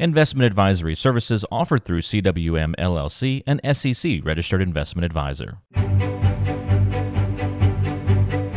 Investment 0.00 0.46
advisory 0.46 0.94
services 0.94 1.44
offered 1.52 1.84
through 1.84 2.00
CWM 2.00 2.74
LLC, 2.76 3.42
an 3.46 3.60
SEC 3.74 4.24
registered 4.24 4.62
investment 4.62 5.04
advisor. 5.04 5.58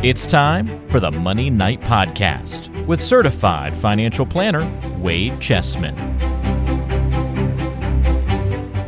It's 0.02 0.24
time 0.24 0.88
for 0.88 1.00
the 1.00 1.10
Money 1.10 1.50
Night 1.50 1.82
Podcast 1.82 2.86
with 2.86 2.98
certified 2.98 3.76
financial 3.76 4.24
planner 4.24 4.64
Wade 4.96 5.34
Chessman. 5.34 5.94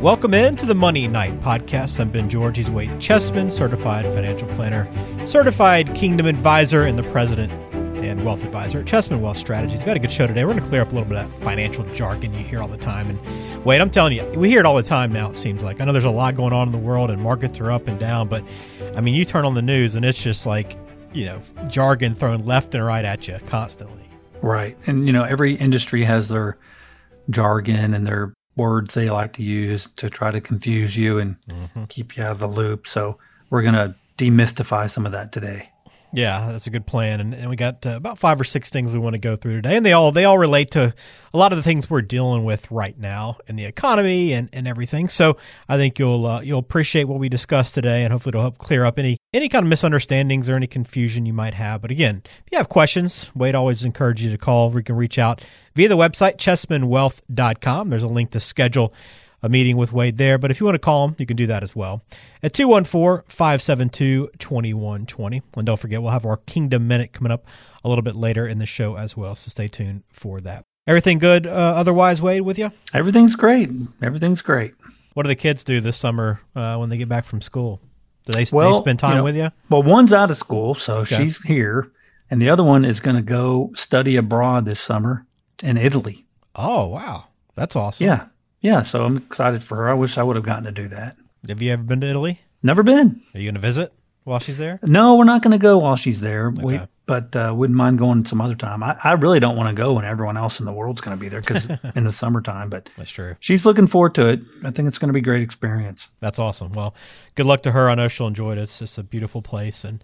Welcome 0.01 0.33
in 0.33 0.55
to 0.55 0.65
the 0.65 0.73
Money 0.73 1.07
Night 1.07 1.39
Podcast. 1.39 1.99
I'm 1.99 2.09
Ben 2.09 2.27
George. 2.27 2.57
He's 2.57 2.71
Wade 2.71 2.89
Chessman, 2.99 3.51
certified 3.51 4.11
financial 4.15 4.47
planner, 4.55 4.87
certified 5.27 5.93
kingdom 5.93 6.25
advisor, 6.25 6.81
and 6.81 6.97
the 6.97 7.03
president 7.11 7.51
and 8.07 8.23
wealth 8.23 8.43
advisor 8.43 8.79
at 8.79 8.85
Chessman 8.85 9.21
Wealth 9.21 9.37
Strategies. 9.37 9.77
We've 9.77 9.85
got 9.85 9.97
a 9.97 9.99
good 9.99 10.11
show 10.11 10.27
today. 10.27 10.45
We're 10.45 10.53
going 10.53 10.63
to 10.63 10.69
clear 10.69 10.81
up 10.81 10.91
a 10.91 10.95
little 10.95 11.07
bit 11.07 11.17
of 11.17 11.29
that 11.29 11.43
financial 11.43 11.83
jargon 11.93 12.33
you 12.33 12.39
hear 12.39 12.61
all 12.61 12.67
the 12.67 12.77
time. 12.77 13.09
And 13.09 13.65
Wade, 13.65 13.81
I'm 13.81 13.89
telling 13.89 14.13
you, 14.13 14.25
we 14.39 14.49
hear 14.49 14.59
it 14.59 14.65
all 14.65 14.75
the 14.75 14.83
time 14.83 15.11
now, 15.11 15.29
it 15.29 15.37
seems 15.37 15.63
like. 15.63 15.81
I 15.81 15.85
know 15.85 15.93
there's 15.93 16.05
a 16.05 16.09
lot 16.09 16.35
going 16.35 16.53
on 16.53 16.67
in 16.67 16.71
the 16.71 16.77
world 16.77 17.09
and 17.09 17.21
markets 17.21 17.59
are 17.59 17.71
up 17.71 17.87
and 17.87 17.99
down, 17.99 18.27
but 18.27 18.43
I 18.95 19.01
mean, 19.01 19.13
you 19.13 19.25
turn 19.25 19.45
on 19.45 19.53
the 19.53 19.61
news 19.61 19.95
and 19.95 20.05
it's 20.05 20.21
just 20.21 20.45
like, 20.45 20.77
you 21.13 21.25
know, 21.25 21.41
jargon 21.67 22.15
thrown 22.15 22.45
left 22.45 22.75
and 22.75 22.85
right 22.85 23.05
at 23.05 23.27
you 23.27 23.39
constantly. 23.47 24.09
Right. 24.41 24.77
And, 24.87 25.07
you 25.07 25.13
know, 25.13 25.23
every 25.23 25.55
industry 25.55 26.03
has 26.03 26.29
their 26.29 26.57
jargon 27.29 27.93
and 27.93 28.05
their 28.05 28.33
words 28.55 28.93
they 28.93 29.09
like 29.09 29.33
to 29.33 29.43
use 29.43 29.87
to 29.97 30.09
try 30.09 30.31
to 30.31 30.41
confuse 30.41 30.97
you 30.97 31.19
and 31.19 31.35
mm-hmm. 31.41 31.85
keep 31.85 32.17
you 32.17 32.23
out 32.23 32.31
of 32.31 32.39
the 32.39 32.47
loop. 32.47 32.87
So 32.87 33.17
we're 33.49 33.61
going 33.61 33.75
to 33.75 33.95
demystify 34.17 34.89
some 34.89 35.05
of 35.05 35.11
that 35.11 35.31
today. 35.31 35.69
Yeah, 36.13 36.51
that's 36.53 36.67
a 36.67 36.69
good 36.69 36.87
plan, 36.87 37.19
and, 37.19 37.33
and 37.33 37.49
we 37.49 37.57
got 37.57 37.85
uh, 37.85 37.89
about 37.89 38.17
five 38.17 38.39
or 38.39 38.45
six 38.45 38.69
things 38.69 38.93
we 38.93 38.99
want 38.99 39.15
to 39.15 39.19
go 39.19 39.35
through 39.35 39.55
today, 39.55 39.75
and 39.75 39.85
they 39.85 39.91
all 39.91 40.13
they 40.13 40.23
all 40.23 40.37
relate 40.37 40.71
to 40.71 40.93
a 41.33 41.37
lot 41.37 41.51
of 41.51 41.57
the 41.57 41.63
things 41.63 41.89
we're 41.89 42.01
dealing 42.01 42.45
with 42.45 42.71
right 42.71 42.97
now 42.97 43.37
in 43.47 43.57
the 43.57 43.65
economy 43.65 44.31
and, 44.31 44.49
and 44.53 44.69
everything. 44.69 45.09
So 45.09 45.35
I 45.67 45.75
think 45.75 45.99
you'll 45.99 46.25
uh, 46.25 46.41
you'll 46.41 46.59
appreciate 46.59 47.05
what 47.05 47.19
we 47.19 47.27
discussed 47.27 47.75
today, 47.75 48.03
and 48.03 48.13
hopefully 48.13 48.31
it'll 48.31 48.41
help 48.41 48.57
clear 48.57 48.85
up 48.85 48.97
any 48.97 49.17
any 49.33 49.49
kind 49.49 49.65
of 49.65 49.69
misunderstandings 49.69 50.49
or 50.49 50.55
any 50.55 50.67
confusion 50.67 51.25
you 51.25 51.33
might 51.33 51.53
have. 51.55 51.81
But 51.81 51.91
again, 51.91 52.21
if 52.25 52.51
you 52.53 52.57
have 52.57 52.69
questions, 52.69 53.29
Wade 53.35 53.53
always 53.53 53.83
encourage 53.83 54.23
you 54.23 54.31
to 54.31 54.37
call. 54.37 54.69
We 54.69 54.83
can 54.83 54.95
reach 54.95 55.19
out 55.19 55.41
via 55.75 55.89
the 55.89 55.97
website 55.97 56.37
chessmanwealth.com. 56.37 57.89
There's 57.89 58.03
a 58.03 58.07
link 58.07 58.31
to 58.31 58.39
schedule 58.39 58.93
a 59.43 59.49
meeting 59.49 59.77
with 59.77 59.93
Wade 59.93 60.17
there. 60.17 60.37
But 60.37 60.51
if 60.51 60.59
you 60.59 60.65
want 60.65 60.75
to 60.75 60.79
call 60.79 61.07
him, 61.07 61.15
you 61.17 61.25
can 61.25 61.37
do 61.37 61.47
that 61.47 61.63
as 61.63 61.75
well 61.75 62.03
at 62.41 62.53
214 62.53 63.23
572 63.27 64.29
2120. 64.39 65.41
And 65.55 65.65
don't 65.65 65.79
forget, 65.79 66.01
we'll 66.01 66.11
have 66.11 66.25
our 66.25 66.37
Kingdom 66.37 66.87
Minute 66.87 67.13
coming 67.13 67.31
up 67.31 67.45
a 67.83 67.89
little 67.89 68.01
bit 68.01 68.15
later 68.15 68.47
in 68.47 68.59
the 68.59 68.65
show 68.65 68.95
as 68.95 69.15
well. 69.15 69.35
So 69.35 69.49
stay 69.49 69.67
tuned 69.67 70.03
for 70.11 70.39
that. 70.41 70.63
Everything 70.87 71.19
good 71.19 71.45
uh, 71.45 71.49
otherwise, 71.49 72.21
Wade, 72.21 72.41
with 72.41 72.57
you? 72.57 72.71
Everything's 72.93 73.35
great. 73.35 73.69
Everything's 74.01 74.41
great. 74.41 74.73
What 75.13 75.23
do 75.23 75.27
the 75.27 75.35
kids 75.35 75.63
do 75.63 75.81
this 75.81 75.97
summer 75.97 76.39
uh, 76.55 76.77
when 76.77 76.89
they 76.89 76.97
get 76.97 77.09
back 77.09 77.25
from 77.25 77.41
school? 77.41 77.81
Do 78.25 78.33
they, 78.33 78.45
well, 78.51 78.73
they 78.73 78.79
spend 78.79 78.99
time 78.99 79.11
you 79.11 79.17
know, 79.17 79.23
with 79.23 79.35
you? 79.35 79.51
Well, 79.69 79.83
one's 79.83 80.13
out 80.13 80.31
of 80.31 80.37
school, 80.37 80.75
so 80.75 80.97
okay. 80.97 81.15
she's 81.15 81.41
here. 81.43 81.91
And 82.29 82.41
the 82.41 82.49
other 82.49 82.63
one 82.63 82.83
is 82.83 82.99
going 82.99 83.15
to 83.15 83.21
go 83.21 83.71
study 83.73 84.17
abroad 84.17 84.65
this 84.65 84.81
summer 84.81 85.25
in 85.63 85.77
Italy. 85.77 86.25
Oh, 86.55 86.87
wow. 86.87 87.27
That's 87.55 87.75
awesome. 87.75 88.05
Yeah 88.05 88.25
yeah, 88.61 88.81
so 88.81 89.05
I'm 89.05 89.17
excited 89.17 89.63
for 89.63 89.77
her. 89.77 89.89
I 89.89 89.93
wish 89.93 90.17
I 90.17 90.23
would 90.23 90.35
have 90.35 90.45
gotten 90.45 90.65
to 90.65 90.71
do 90.71 90.87
that. 90.89 91.17
Have 91.47 91.61
you 91.61 91.71
ever 91.71 91.83
been 91.83 92.01
to 92.01 92.07
Italy? 92.07 92.41
Never 92.63 92.83
been. 92.83 93.21
Are 93.33 93.39
you 93.39 93.45
going 93.45 93.55
to 93.55 93.61
visit 93.61 93.93
while 94.23 94.39
she's 94.39 94.57
there? 94.57 94.79
No, 94.83 95.15
we're 95.15 95.23
not 95.23 95.41
going 95.41 95.51
to 95.51 95.57
go 95.57 95.77
while 95.77 95.95
she's 95.95 96.21
there. 96.21 96.47
Okay. 96.49 96.63
We, 96.63 96.79
but 97.05 97.35
uh, 97.35 97.53
wouldn't 97.55 97.77
mind 97.77 97.97
going 97.97 98.25
some 98.25 98.41
other 98.41 98.55
time. 98.55 98.83
I, 98.83 98.97
I 99.01 99.13
really 99.13 99.39
don't 99.39 99.55
want 99.55 99.69
to 99.69 99.81
go 99.81 99.93
when 99.93 100.03
everyone 100.03 100.35
else 100.35 100.59
in 100.59 100.65
the 100.65 100.73
world's 100.73 100.99
going 100.99 101.17
to 101.17 101.21
be 101.21 101.29
there 101.29 101.39
because 101.39 101.67
in 101.95 102.03
the 102.03 102.11
summertime. 102.11 102.69
But 102.69 102.89
that's 102.97 103.11
true. 103.11 103.35
She's 103.39 103.65
looking 103.65 103.87
forward 103.87 104.13
to 104.15 104.27
it. 104.27 104.41
I 104.63 104.71
think 104.71 104.87
it's 104.87 104.97
going 104.97 105.07
to 105.09 105.13
be 105.13 105.19
a 105.19 105.23
great 105.23 105.41
experience. 105.41 106.07
That's 106.19 106.39
awesome. 106.39 106.73
Well, 106.73 106.93
good 107.35 107.45
luck 107.45 107.61
to 107.61 107.71
her. 107.71 107.89
I 107.89 107.95
know 107.95 108.07
she'll 108.07 108.27
enjoy 108.27 108.53
it. 108.53 108.57
It's 108.57 108.79
just 108.79 108.97
a 108.97 109.03
beautiful 109.03 109.41
place, 109.41 109.85
and 109.85 110.03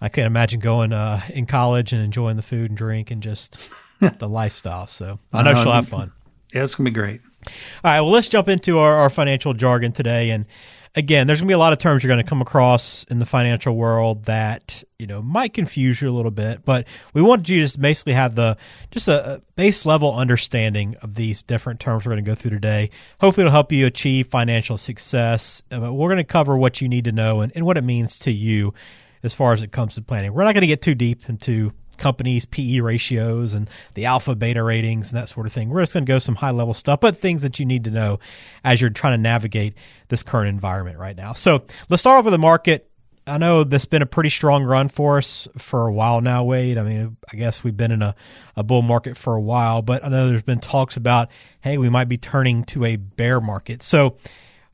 I 0.00 0.08
can't 0.08 0.26
imagine 0.26 0.58
going 0.58 0.92
uh, 0.92 1.20
in 1.28 1.46
college 1.46 1.92
and 1.92 2.02
enjoying 2.02 2.36
the 2.36 2.42
food 2.42 2.70
and 2.70 2.76
drink 2.76 3.12
and 3.12 3.22
just 3.22 3.58
the 4.18 4.28
lifestyle. 4.28 4.88
So 4.88 5.20
I 5.32 5.42
know 5.42 5.54
she'll 5.62 5.72
have 5.72 5.88
fun. 5.88 6.10
Yeah, 6.52 6.64
it's 6.64 6.74
going 6.74 6.86
to 6.86 6.90
be 6.90 6.94
great. 6.94 7.20
All 7.46 7.52
right, 7.84 8.00
well, 8.00 8.10
let's 8.10 8.28
jump 8.28 8.48
into 8.48 8.78
our, 8.78 8.96
our 8.96 9.10
financial 9.10 9.54
jargon 9.54 9.92
today. 9.92 10.30
And 10.30 10.46
again, 10.94 11.26
there's 11.26 11.40
going 11.40 11.48
to 11.48 11.52
be 11.52 11.54
a 11.54 11.58
lot 11.58 11.72
of 11.72 11.78
terms 11.78 12.02
you're 12.02 12.08
going 12.12 12.22
to 12.22 12.28
come 12.28 12.42
across 12.42 13.04
in 13.04 13.18
the 13.18 13.26
financial 13.26 13.76
world 13.76 14.24
that 14.26 14.82
you 14.98 15.06
know 15.06 15.22
might 15.22 15.54
confuse 15.54 16.00
you 16.00 16.10
a 16.10 16.14
little 16.14 16.30
bit. 16.30 16.64
But 16.64 16.86
we 17.14 17.22
wanted 17.22 17.48
you 17.48 17.58
to 17.58 17.64
just 17.64 17.80
basically 17.80 18.12
have 18.12 18.34
the 18.34 18.56
just 18.90 19.08
a, 19.08 19.34
a 19.34 19.40
base 19.56 19.84
level 19.86 20.14
understanding 20.14 20.96
of 21.02 21.14
these 21.14 21.42
different 21.42 21.80
terms 21.80 22.04
we're 22.04 22.12
going 22.12 22.24
to 22.24 22.30
go 22.30 22.34
through 22.34 22.52
today. 22.52 22.90
Hopefully, 23.20 23.46
it'll 23.46 23.52
help 23.52 23.72
you 23.72 23.86
achieve 23.86 24.28
financial 24.28 24.78
success. 24.78 25.62
Uh, 25.70 25.80
but 25.80 25.92
we're 25.92 26.08
going 26.08 26.18
to 26.18 26.24
cover 26.24 26.56
what 26.56 26.80
you 26.80 26.88
need 26.88 27.04
to 27.04 27.12
know 27.12 27.40
and, 27.40 27.52
and 27.54 27.64
what 27.64 27.76
it 27.76 27.84
means 27.84 28.18
to 28.20 28.30
you 28.30 28.74
as 29.22 29.34
far 29.34 29.52
as 29.52 29.62
it 29.62 29.72
comes 29.72 29.94
to 29.94 30.02
planning. 30.02 30.32
We're 30.32 30.44
not 30.44 30.54
going 30.54 30.62
to 30.62 30.68
get 30.68 30.82
too 30.82 30.94
deep 30.94 31.28
into 31.28 31.72
companies' 32.02 32.44
PE 32.44 32.80
ratios 32.80 33.54
and 33.54 33.70
the 33.94 34.04
alpha 34.04 34.34
beta 34.34 34.62
ratings 34.62 35.12
and 35.12 35.20
that 35.20 35.28
sort 35.28 35.46
of 35.46 35.52
thing. 35.52 35.68
We're 35.68 35.82
just 35.82 35.94
going 35.94 36.04
to 36.04 36.12
go 36.12 36.18
some 36.18 36.34
high 36.34 36.50
level 36.50 36.74
stuff, 36.74 37.00
but 37.00 37.16
things 37.16 37.42
that 37.42 37.60
you 37.60 37.64
need 37.64 37.84
to 37.84 37.90
know 37.90 38.18
as 38.64 38.80
you're 38.80 38.90
trying 38.90 39.16
to 39.16 39.22
navigate 39.22 39.74
this 40.08 40.22
current 40.22 40.48
environment 40.48 40.98
right 40.98 41.16
now. 41.16 41.32
So 41.32 41.64
let's 41.88 42.02
start 42.02 42.18
off 42.18 42.24
with 42.24 42.32
the 42.32 42.38
market. 42.38 42.90
I 43.24 43.38
know 43.38 43.62
this 43.62 43.82
has 43.82 43.86
been 43.86 44.02
a 44.02 44.06
pretty 44.06 44.30
strong 44.30 44.64
run 44.64 44.88
for 44.88 45.18
us 45.18 45.46
for 45.56 45.86
a 45.86 45.92
while 45.92 46.20
now, 46.20 46.42
Wade. 46.42 46.76
I 46.76 46.82
mean, 46.82 47.16
I 47.32 47.36
guess 47.36 47.62
we've 47.62 47.76
been 47.76 47.92
in 47.92 48.02
a, 48.02 48.16
a 48.56 48.64
bull 48.64 48.82
market 48.82 49.16
for 49.16 49.36
a 49.36 49.40
while, 49.40 49.80
but 49.80 50.04
I 50.04 50.08
know 50.08 50.28
there's 50.28 50.42
been 50.42 50.58
talks 50.58 50.96
about, 50.96 51.28
hey, 51.60 51.78
we 51.78 51.88
might 51.88 52.08
be 52.08 52.18
turning 52.18 52.64
to 52.64 52.84
a 52.84 52.96
bear 52.96 53.40
market. 53.40 53.84
So, 53.84 54.16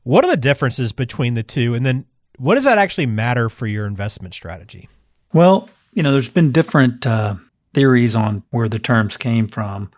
what 0.01 0.25
are 0.25 0.31
the 0.31 0.37
differences 0.37 0.93
between 0.93 1.35
the 1.35 1.43
two? 1.43 1.75
And 1.75 1.85
then, 1.85 2.05
what 2.37 2.55
does 2.55 2.63
that 2.63 2.79
actually 2.79 3.05
matter 3.05 3.49
for 3.49 3.67
your 3.67 3.85
investment 3.85 4.33
strategy? 4.33 4.89
Well, 5.31 5.69
you 5.91 6.03
know, 6.03 6.11
there's 6.11 6.29
been 6.29 6.51
different 6.51 7.05
uh, 7.05 7.35
theories 7.73 8.15
on 8.15 8.43
where 8.51 8.69
the 8.69 8.79
terms 8.79 9.17
came 9.17 9.47
from. 9.47 9.91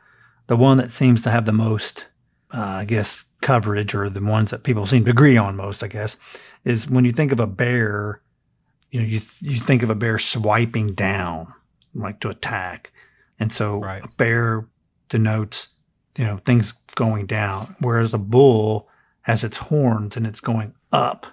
The 0.47 0.57
one 0.57 0.77
that 0.77 0.91
seems 0.91 1.21
to 1.23 1.31
have 1.31 1.45
the 1.45 1.53
most, 1.53 2.07
uh, 2.53 2.59
I 2.61 2.85
guess, 2.85 3.23
coverage, 3.41 3.95
or 3.95 4.09
the 4.09 4.23
ones 4.23 4.51
that 4.51 4.63
people 4.63 4.85
seem 4.85 5.05
to 5.05 5.11
agree 5.11 5.37
on 5.37 5.55
most, 5.55 5.83
I 5.83 5.87
guess, 5.87 6.17
is 6.63 6.89
when 6.89 7.05
you 7.05 7.11
think 7.11 7.31
of 7.31 7.39
a 7.39 7.47
bear, 7.47 8.21
you 8.91 8.99
know, 8.99 9.05
you 9.05 9.19
th- 9.19 9.41
you 9.41 9.57
think 9.57 9.83
of 9.83 9.89
a 9.89 9.95
bear 9.95 10.19
swiping 10.19 10.87
down, 10.87 11.53
like 11.95 12.19
to 12.21 12.29
attack, 12.29 12.91
and 13.39 13.51
so 13.51 13.79
right. 13.79 14.03
a 14.03 14.07
bear 14.09 14.67
denotes, 15.09 15.69
you 16.17 16.25
know, 16.25 16.37
things 16.37 16.73
going 16.95 17.25
down, 17.25 17.75
whereas 17.79 18.13
a 18.13 18.17
bull 18.17 18.89
has 19.21 19.43
its 19.43 19.57
horns 19.57 20.17
and 20.17 20.25
it's 20.27 20.39
going 20.39 20.73
up. 20.91 21.25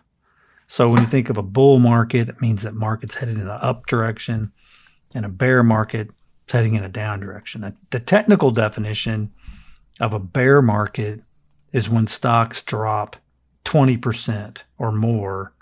So 0.69 0.89
when 0.89 1.01
you 1.01 1.07
think 1.07 1.31
of 1.31 1.39
a 1.39 1.43
bull 1.43 1.79
market, 1.79 2.29
it 2.29 2.41
means 2.41 2.63
that 2.63 2.75
market's 2.75 3.17
headed 3.17 3.39
in 3.39 3.47
the 3.47 3.55
up 3.55 3.87
direction, 3.87 4.53
and 5.15 5.25
a 5.25 5.29
bear 5.31 5.63
market 5.63 6.09
is 6.47 6.53
heading 6.53 6.75
in 6.75 6.85
a 6.85 6.89
down 6.91 7.21
direction. 7.21 7.75
The 7.91 8.01
technical 8.01 8.51
definition 8.51 9.33
of 9.99 10.13
a 10.13 10.19
bear 10.19 10.61
market 10.61 11.23
is 11.73 11.89
when 11.89 12.07
stocks 12.07 12.63
drop 12.63 13.17
20% 13.65 14.63
or 14.77 14.93
more 14.93 15.53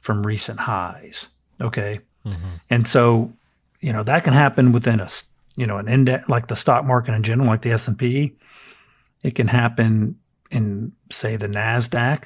from 0.00 0.26
recent 0.26 0.60
highs. 0.60 1.28
Okay. 1.60 2.00
Mm-hmm. 2.24 2.56
And 2.68 2.86
so, 2.86 3.32
you 3.80 3.92
know, 3.92 4.02
that 4.02 4.24
can 4.24 4.32
happen 4.32 4.72
within 4.72 5.00
a, 5.00 5.08
you 5.56 5.66
know, 5.66 5.78
an 5.78 5.88
index 5.88 6.28
like 6.28 6.48
the 6.48 6.56
stock 6.56 6.84
market 6.84 7.14
in 7.14 7.22
general, 7.22 7.48
like 7.48 7.62
the 7.62 7.72
S&P. 7.72 8.34
It 9.22 9.34
can 9.34 9.48
happen 9.48 10.18
in 10.50 10.92
say 11.10 11.36
the 11.36 11.48
Nasdaq 11.48 12.24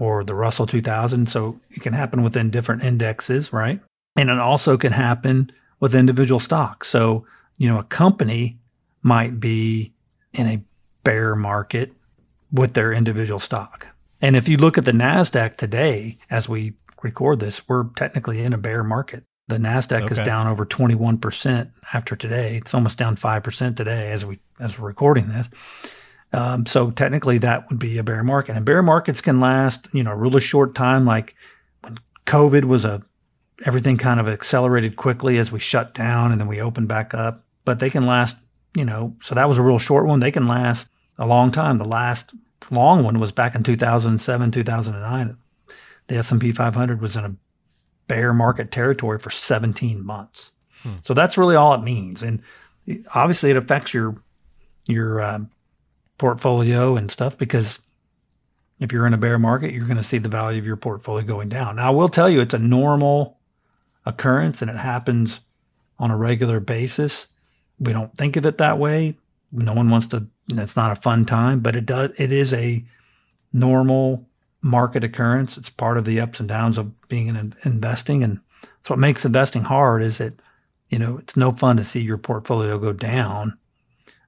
or 0.00 0.24
the 0.24 0.34
Russell 0.34 0.66
2000. 0.66 1.28
So 1.30 1.60
it 1.70 1.82
can 1.82 1.92
happen 1.92 2.24
within 2.24 2.50
different 2.50 2.82
indexes, 2.82 3.52
right? 3.52 3.80
And 4.16 4.30
it 4.30 4.38
also 4.38 4.76
can 4.76 4.92
happen 4.92 5.52
with 5.78 5.94
individual 5.94 6.40
stocks. 6.40 6.88
So, 6.88 7.26
you 7.58 7.68
know, 7.68 7.78
a 7.78 7.84
company 7.84 8.58
might 9.02 9.38
be 9.38 9.92
in 10.32 10.46
a 10.46 10.62
bear 11.04 11.36
market 11.36 11.92
with 12.50 12.72
their 12.72 12.92
individual 12.92 13.38
stock. 13.38 13.88
And 14.22 14.36
if 14.36 14.48
you 14.48 14.56
look 14.56 14.78
at 14.78 14.86
the 14.86 14.92
NASDAQ 14.92 15.56
today, 15.56 16.18
as 16.30 16.48
we 16.48 16.72
record 17.02 17.40
this, 17.40 17.68
we're 17.68 17.84
technically 17.96 18.42
in 18.42 18.52
a 18.52 18.58
bear 18.58 18.82
market. 18.82 19.24
The 19.48 19.58
NASDAQ 19.58 20.04
okay. 20.04 20.20
is 20.20 20.26
down 20.26 20.46
over 20.46 20.64
21% 20.64 21.70
after 21.92 22.16
today. 22.16 22.56
It's 22.56 22.72
almost 22.72 22.96
down 22.96 23.16
5% 23.16 23.76
today 23.76 24.12
as 24.12 24.24
we, 24.24 24.38
as 24.58 24.78
we're 24.78 24.88
recording 24.88 25.28
this. 25.28 25.50
Um, 26.32 26.66
so 26.66 26.90
technically, 26.90 27.38
that 27.38 27.68
would 27.68 27.78
be 27.78 27.98
a 27.98 28.04
bear 28.04 28.22
market. 28.22 28.56
And 28.56 28.64
bear 28.64 28.82
markets 28.82 29.20
can 29.20 29.40
last, 29.40 29.88
you 29.92 30.02
know, 30.02 30.12
a 30.12 30.16
really 30.16 30.40
short 30.40 30.74
time. 30.74 31.04
Like 31.04 31.34
when 31.80 31.98
COVID 32.26 32.64
was 32.64 32.84
a, 32.84 33.02
everything 33.64 33.96
kind 33.96 34.20
of 34.20 34.28
accelerated 34.28 34.96
quickly 34.96 35.38
as 35.38 35.50
we 35.50 35.58
shut 35.58 35.94
down 35.94 36.32
and 36.32 36.40
then 36.40 36.48
we 36.48 36.60
opened 36.60 36.88
back 36.88 37.14
up. 37.14 37.44
But 37.64 37.78
they 37.80 37.90
can 37.90 38.06
last, 38.06 38.36
you 38.74 38.84
know, 38.84 39.16
so 39.22 39.34
that 39.34 39.48
was 39.48 39.58
a 39.58 39.62
real 39.62 39.78
short 39.78 40.06
one. 40.06 40.20
They 40.20 40.30
can 40.30 40.46
last 40.46 40.88
a 41.18 41.26
long 41.26 41.50
time. 41.50 41.78
The 41.78 41.84
last 41.84 42.34
long 42.70 43.02
one 43.02 43.18
was 43.18 43.32
back 43.32 43.54
in 43.54 43.62
2007, 43.62 44.50
2009. 44.50 45.36
The 46.06 46.16
S&P 46.16 46.52
500 46.52 47.00
was 47.00 47.16
in 47.16 47.24
a 47.24 47.34
bear 48.06 48.32
market 48.32 48.72
territory 48.72 49.18
for 49.18 49.30
17 49.30 50.04
months. 50.04 50.52
Hmm. 50.82 50.94
So 51.02 51.14
that's 51.14 51.38
really 51.38 51.56
all 51.56 51.74
it 51.74 51.82
means. 51.82 52.22
And 52.22 52.42
obviously, 53.14 53.50
it 53.50 53.56
affects 53.56 53.94
your 53.94 54.16
your 54.86 55.22
um, 55.22 55.50
portfolio 56.20 56.96
and 56.96 57.10
stuff 57.10 57.38
because 57.38 57.80
if 58.78 58.92
you're 58.92 59.06
in 59.06 59.14
a 59.14 59.18
bear 59.18 59.38
market, 59.38 59.72
you're 59.72 59.86
going 59.86 59.96
to 59.96 60.02
see 60.02 60.18
the 60.18 60.28
value 60.28 60.58
of 60.58 60.66
your 60.66 60.76
portfolio 60.76 61.26
going 61.26 61.48
down. 61.48 61.76
Now, 61.76 61.88
I 61.88 61.94
will 61.94 62.10
tell 62.10 62.28
you 62.28 62.42
it's 62.42 62.52
a 62.52 62.58
normal 62.58 63.38
occurrence 64.04 64.60
and 64.60 64.70
it 64.70 64.76
happens 64.76 65.40
on 65.98 66.10
a 66.10 66.16
regular 66.18 66.60
basis. 66.60 67.26
We 67.78 67.94
don't 67.94 68.14
think 68.18 68.36
of 68.36 68.44
it 68.44 68.58
that 68.58 68.78
way. 68.78 69.16
No 69.50 69.72
one 69.72 69.88
wants 69.88 70.08
to, 70.08 70.26
it's 70.52 70.76
not 70.76 70.92
a 70.92 71.00
fun 71.00 71.24
time, 71.24 71.60
but 71.60 71.74
it 71.74 71.86
does, 71.86 72.10
it 72.18 72.32
is 72.32 72.52
a 72.52 72.84
normal 73.54 74.28
market 74.60 75.04
occurrence. 75.04 75.56
It's 75.56 75.70
part 75.70 75.96
of 75.96 76.04
the 76.04 76.20
ups 76.20 76.38
and 76.38 76.48
downs 76.50 76.76
of 76.76 77.08
being 77.08 77.28
in 77.28 77.54
investing. 77.64 78.22
And 78.22 78.40
that's 78.62 78.90
what 78.90 78.98
makes 78.98 79.24
investing 79.24 79.62
hard 79.62 80.02
is 80.02 80.18
that, 80.18 80.34
you 80.90 80.98
know, 80.98 81.16
it's 81.16 81.34
no 81.34 81.50
fun 81.50 81.78
to 81.78 81.84
see 81.84 82.02
your 82.02 82.18
portfolio 82.18 82.78
go 82.78 82.92
down. 82.92 83.56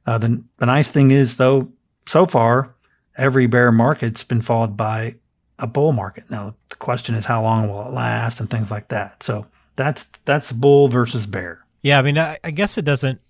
Uh, 0.06 0.16
the, 0.16 0.42
the 0.56 0.66
nice 0.66 0.90
thing 0.90 1.10
is 1.10 1.36
though, 1.36 1.70
so 2.06 2.26
far, 2.26 2.74
every 3.16 3.46
bear 3.46 3.72
market's 3.72 4.24
been 4.24 4.42
followed 4.42 4.76
by 4.76 5.16
a 5.58 5.66
bull 5.66 5.92
market. 5.92 6.30
Now 6.30 6.54
the 6.68 6.76
question 6.76 7.14
is 7.14 7.24
how 7.24 7.42
long 7.42 7.68
will 7.68 7.86
it 7.86 7.92
last 7.92 8.40
and 8.40 8.50
things 8.50 8.70
like 8.70 8.88
that. 8.88 9.22
So 9.22 9.46
that's 9.76 10.04
that's 10.24 10.52
bull 10.52 10.88
versus 10.88 11.26
bear. 11.26 11.64
Yeah, 11.82 11.98
I 11.98 12.02
mean, 12.02 12.18
I, 12.18 12.38
I 12.44 12.50
guess 12.50 12.78
it 12.78 12.84
doesn't. 12.84 13.20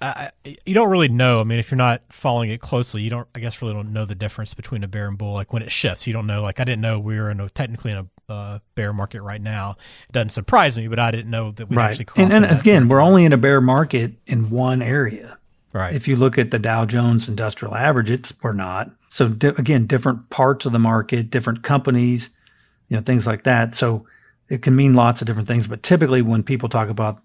I, 0.00 0.30
you 0.64 0.74
don't 0.74 0.90
really 0.90 1.08
know. 1.08 1.40
I 1.40 1.44
mean, 1.44 1.58
if 1.58 1.72
you're 1.72 1.78
not 1.78 2.02
following 2.10 2.50
it 2.50 2.60
closely, 2.60 3.02
you 3.02 3.10
don't. 3.10 3.26
I 3.34 3.40
guess 3.40 3.60
really 3.60 3.74
don't 3.74 3.92
know 3.92 4.04
the 4.04 4.14
difference 4.14 4.54
between 4.54 4.84
a 4.84 4.88
bear 4.88 5.08
and 5.08 5.18
bull. 5.18 5.34
Like 5.34 5.52
when 5.52 5.62
it 5.62 5.72
shifts, 5.72 6.06
you 6.06 6.12
don't 6.12 6.26
know. 6.26 6.42
Like 6.42 6.60
I 6.60 6.64
didn't 6.64 6.82
know 6.82 7.00
we 7.00 7.18
were 7.18 7.30
in 7.30 7.40
a 7.40 7.48
technically 7.50 7.92
in 7.92 7.98
a 7.98 8.32
uh, 8.32 8.58
bear 8.74 8.92
market 8.92 9.22
right 9.22 9.40
now. 9.40 9.76
It 10.08 10.12
doesn't 10.12 10.30
surprise 10.30 10.76
me, 10.76 10.86
but 10.86 10.98
I 10.98 11.10
didn't 11.10 11.30
know 11.30 11.50
that 11.52 11.68
we 11.68 11.76
right. 11.76 11.98
actually. 11.98 12.22
And, 12.22 12.32
and 12.32 12.44
again, 12.44 12.88
we're 12.88 13.00
only 13.00 13.24
in 13.24 13.32
a 13.32 13.36
bear 13.36 13.60
market 13.60 14.12
in 14.26 14.50
one 14.50 14.82
area. 14.82 15.38
Right. 15.72 15.94
If 15.94 16.08
you 16.08 16.16
look 16.16 16.38
at 16.38 16.50
the 16.50 16.58
Dow 16.58 16.86
Jones 16.86 17.28
Industrial 17.28 17.74
Average, 17.74 18.10
it's 18.10 18.32
we're 18.42 18.52
not. 18.52 18.90
So 19.10 19.28
di- 19.28 19.48
again, 19.48 19.86
different 19.86 20.30
parts 20.30 20.66
of 20.66 20.72
the 20.72 20.78
market, 20.78 21.30
different 21.30 21.62
companies, 21.62 22.30
you 22.88 22.96
know, 22.96 23.02
things 23.02 23.26
like 23.26 23.44
that. 23.44 23.74
So 23.74 24.06
it 24.48 24.62
can 24.62 24.74
mean 24.74 24.94
lots 24.94 25.20
of 25.20 25.26
different 25.26 25.48
things. 25.48 25.66
But 25.66 25.82
typically, 25.82 26.22
when 26.22 26.42
people 26.42 26.68
talk 26.68 26.88
about 26.88 27.20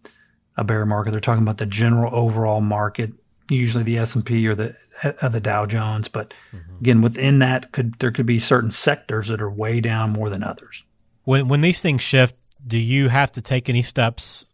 a 0.58 0.64
bear 0.64 0.86
market, 0.86 1.12
they're 1.12 1.22
talking 1.22 1.44
about 1.44 1.58
the 1.58 1.66
general 1.66 2.14
overall 2.14 2.62
market, 2.62 3.14
usually 3.50 3.84
the 3.84 3.98
S 3.98 4.16
and 4.16 4.26
P 4.26 4.46
or 4.48 4.56
the 4.56 4.76
uh, 5.04 5.30
the 5.30 5.42
Dow 5.42 5.66
Jones. 5.66 6.10
But 6.10 6.34
mm-hmm. 6.54 6.78
again, 6.80 7.02
within 7.02 7.40
that, 7.40 7.72
could 7.72 7.98
there 8.00 8.12
could 8.12 8.26
be 8.26 8.40
certain 8.40 8.72
sectors 8.72 9.30
that 9.30 9.42
are 9.42 9.50
way 9.50 9.80
down 9.80 10.12
more 10.12 10.30
than 10.30 10.44
others. 10.44 10.84
When 11.24 11.48
when 11.48 11.62
these 11.62 11.82
things 11.82 12.02
shift, 12.02 12.36
do 12.66 12.78
you 12.78 13.08
have 13.08 13.32
to 13.32 13.42
take 13.42 13.70
any 13.70 13.84
steps 13.84 14.46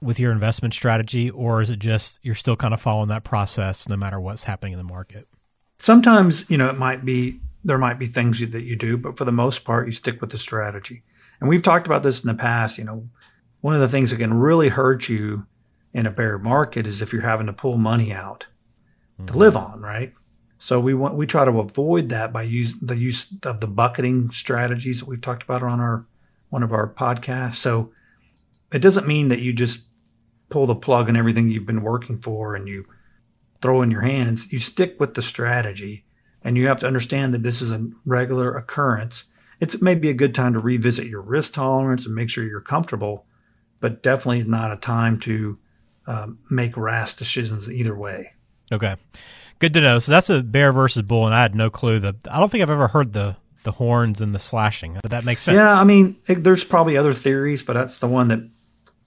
with 0.00 0.20
your 0.20 0.32
investment 0.32 0.74
strategy, 0.74 1.30
or 1.30 1.60
is 1.60 1.70
it 1.70 1.78
just 1.78 2.20
you're 2.22 2.34
still 2.34 2.56
kind 2.56 2.74
of 2.74 2.80
following 2.80 3.08
that 3.08 3.24
process 3.24 3.88
no 3.88 3.96
matter 3.96 4.20
what's 4.20 4.44
happening 4.44 4.72
in 4.72 4.78
the 4.78 4.84
market? 4.84 5.28
Sometimes, 5.78 6.48
you 6.50 6.56
know, 6.56 6.68
it 6.68 6.78
might 6.78 7.04
be 7.04 7.40
there 7.64 7.78
might 7.78 7.98
be 7.98 8.06
things 8.06 8.40
that 8.40 8.64
you 8.64 8.76
do, 8.76 8.96
but 8.96 9.18
for 9.18 9.24
the 9.24 9.32
most 9.32 9.64
part, 9.64 9.86
you 9.86 9.92
stick 9.92 10.20
with 10.20 10.30
the 10.30 10.38
strategy. 10.38 11.02
And 11.40 11.48
we've 11.48 11.62
talked 11.62 11.86
about 11.86 12.02
this 12.02 12.22
in 12.22 12.28
the 12.28 12.34
past. 12.34 12.78
You 12.78 12.84
know, 12.84 13.08
one 13.60 13.74
of 13.74 13.80
the 13.80 13.88
things 13.88 14.10
that 14.10 14.18
can 14.18 14.34
really 14.34 14.68
hurt 14.68 15.08
you 15.08 15.46
in 15.92 16.06
a 16.06 16.10
bear 16.10 16.38
market 16.38 16.86
is 16.86 17.02
if 17.02 17.12
you're 17.12 17.22
having 17.22 17.46
to 17.46 17.52
pull 17.52 17.76
money 17.76 18.12
out 18.12 18.46
mm-hmm. 19.14 19.26
to 19.26 19.38
live 19.38 19.56
on, 19.56 19.80
right? 19.80 20.12
So 20.58 20.80
we 20.80 20.94
want 20.94 21.14
we 21.14 21.26
try 21.26 21.44
to 21.44 21.60
avoid 21.60 22.08
that 22.08 22.32
by 22.32 22.42
use 22.42 22.74
the 22.80 22.96
use 22.96 23.32
of 23.44 23.60
the 23.60 23.68
bucketing 23.68 24.30
strategies 24.30 25.00
that 25.00 25.08
we've 25.08 25.20
talked 25.20 25.42
about 25.42 25.62
on 25.62 25.80
our 25.80 26.06
one 26.50 26.62
of 26.62 26.72
our 26.72 26.88
podcasts. 26.92 27.56
So 27.56 27.92
it 28.72 28.80
doesn't 28.80 29.06
mean 29.06 29.28
that 29.28 29.40
you 29.40 29.52
just 29.52 29.82
pull 30.48 30.66
the 30.66 30.74
plug 30.74 31.08
on 31.08 31.16
everything 31.16 31.50
you've 31.50 31.66
been 31.66 31.82
working 31.82 32.16
for 32.16 32.54
and 32.54 32.68
you 32.68 32.86
throw 33.60 33.82
in 33.82 33.90
your 33.90 34.02
hands. 34.02 34.50
You 34.52 34.58
stick 34.58 34.98
with 34.98 35.14
the 35.14 35.22
strategy 35.22 36.04
and 36.42 36.56
you 36.56 36.66
have 36.68 36.78
to 36.78 36.86
understand 36.86 37.34
that 37.34 37.42
this 37.42 37.60
is 37.60 37.70
a 37.70 37.88
regular 38.06 38.56
occurrence. 38.56 39.24
It's 39.60 39.82
maybe 39.82 40.08
a 40.08 40.14
good 40.14 40.34
time 40.34 40.52
to 40.52 40.60
revisit 40.60 41.06
your 41.06 41.20
risk 41.20 41.54
tolerance 41.54 42.06
and 42.06 42.14
make 42.14 42.30
sure 42.30 42.44
you're 42.44 42.60
comfortable, 42.60 43.26
but 43.80 44.02
definitely 44.02 44.44
not 44.44 44.72
a 44.72 44.76
time 44.76 45.18
to 45.20 45.58
um, 46.06 46.38
make 46.50 46.76
rash 46.76 47.14
decisions 47.14 47.68
either 47.70 47.94
way. 47.94 48.32
Okay, 48.72 48.96
good 49.58 49.72
to 49.74 49.80
know. 49.80 49.98
So 49.98 50.12
that's 50.12 50.30
a 50.30 50.42
bear 50.42 50.72
versus 50.72 51.02
bull, 51.02 51.26
and 51.26 51.34
I 51.34 51.42
had 51.42 51.54
no 51.54 51.70
clue. 51.70 51.98
The 51.98 52.14
I 52.30 52.38
don't 52.38 52.50
think 52.50 52.62
I've 52.62 52.70
ever 52.70 52.88
heard 52.88 53.12
the 53.12 53.36
the 53.64 53.72
horns 53.72 54.20
and 54.20 54.34
the 54.34 54.38
slashing, 54.38 54.98
but 55.02 55.10
that 55.10 55.24
makes 55.24 55.42
sense. 55.42 55.56
Yeah, 55.56 55.78
I 55.78 55.84
mean, 55.84 56.16
it, 56.28 56.44
there's 56.44 56.64
probably 56.64 56.96
other 56.96 57.12
theories, 57.12 57.62
but 57.62 57.74
that's 57.74 57.98
the 57.98 58.06
one 58.06 58.28
that 58.28 58.40